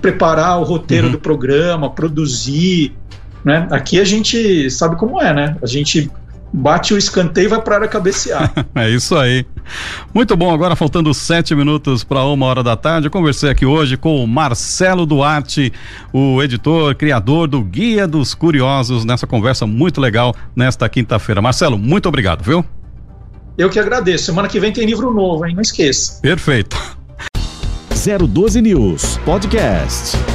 preparar 0.00 0.60
o 0.60 0.64
roteiro 0.64 1.06
uhum. 1.06 1.12
do 1.12 1.18
programa, 1.18 1.90
produzir. 1.90 2.92
Né? 3.44 3.66
Aqui 3.70 4.00
a 4.00 4.04
gente 4.04 4.70
sabe 4.70 4.96
como 4.96 5.20
é, 5.20 5.34
né? 5.34 5.56
A 5.62 5.66
gente 5.66 6.10
bate 6.56 6.94
o 6.94 6.98
escanteio 6.98 7.46
e 7.46 7.48
vai 7.48 7.60
para 7.60 7.74
a 7.74 7.76
área 7.78 7.88
cabecear. 7.88 8.52
é 8.76 8.88
isso 8.88 9.16
aí. 9.16 9.44
Muito 10.14 10.36
bom, 10.36 10.54
agora 10.54 10.76
faltando 10.76 11.12
sete 11.12 11.54
minutos 11.54 12.04
para 12.04 12.22
uma 12.24 12.46
hora 12.46 12.62
da 12.62 12.76
tarde, 12.76 13.08
eu 13.08 13.10
conversei 13.10 13.50
aqui 13.50 13.66
hoje 13.66 13.96
com 13.96 14.22
o 14.22 14.26
Marcelo 14.26 15.04
Duarte, 15.04 15.72
o 16.12 16.40
editor, 16.42 16.94
criador 16.94 17.48
do 17.48 17.60
Guia 17.60 18.06
dos 18.06 18.34
Curiosos, 18.34 19.04
nessa 19.04 19.26
conversa 19.26 19.66
muito 19.66 20.00
legal 20.00 20.32
nesta 20.54 20.88
quinta-feira. 20.88 21.42
Marcelo, 21.42 21.76
muito 21.76 22.08
obrigado, 22.08 22.44
viu? 22.44 22.64
Eu 23.56 23.70
que 23.70 23.78
agradeço. 23.78 24.24
Semana 24.24 24.48
que 24.48 24.58
vem 24.58 24.72
tem 24.72 24.84
livro 24.84 25.12
novo, 25.12 25.46
hein? 25.46 25.54
Não 25.54 25.62
esqueça. 25.62 26.20
Perfeito. 26.20 26.76
012 28.28 28.60
News 28.60 29.18
Podcast. 29.24 30.33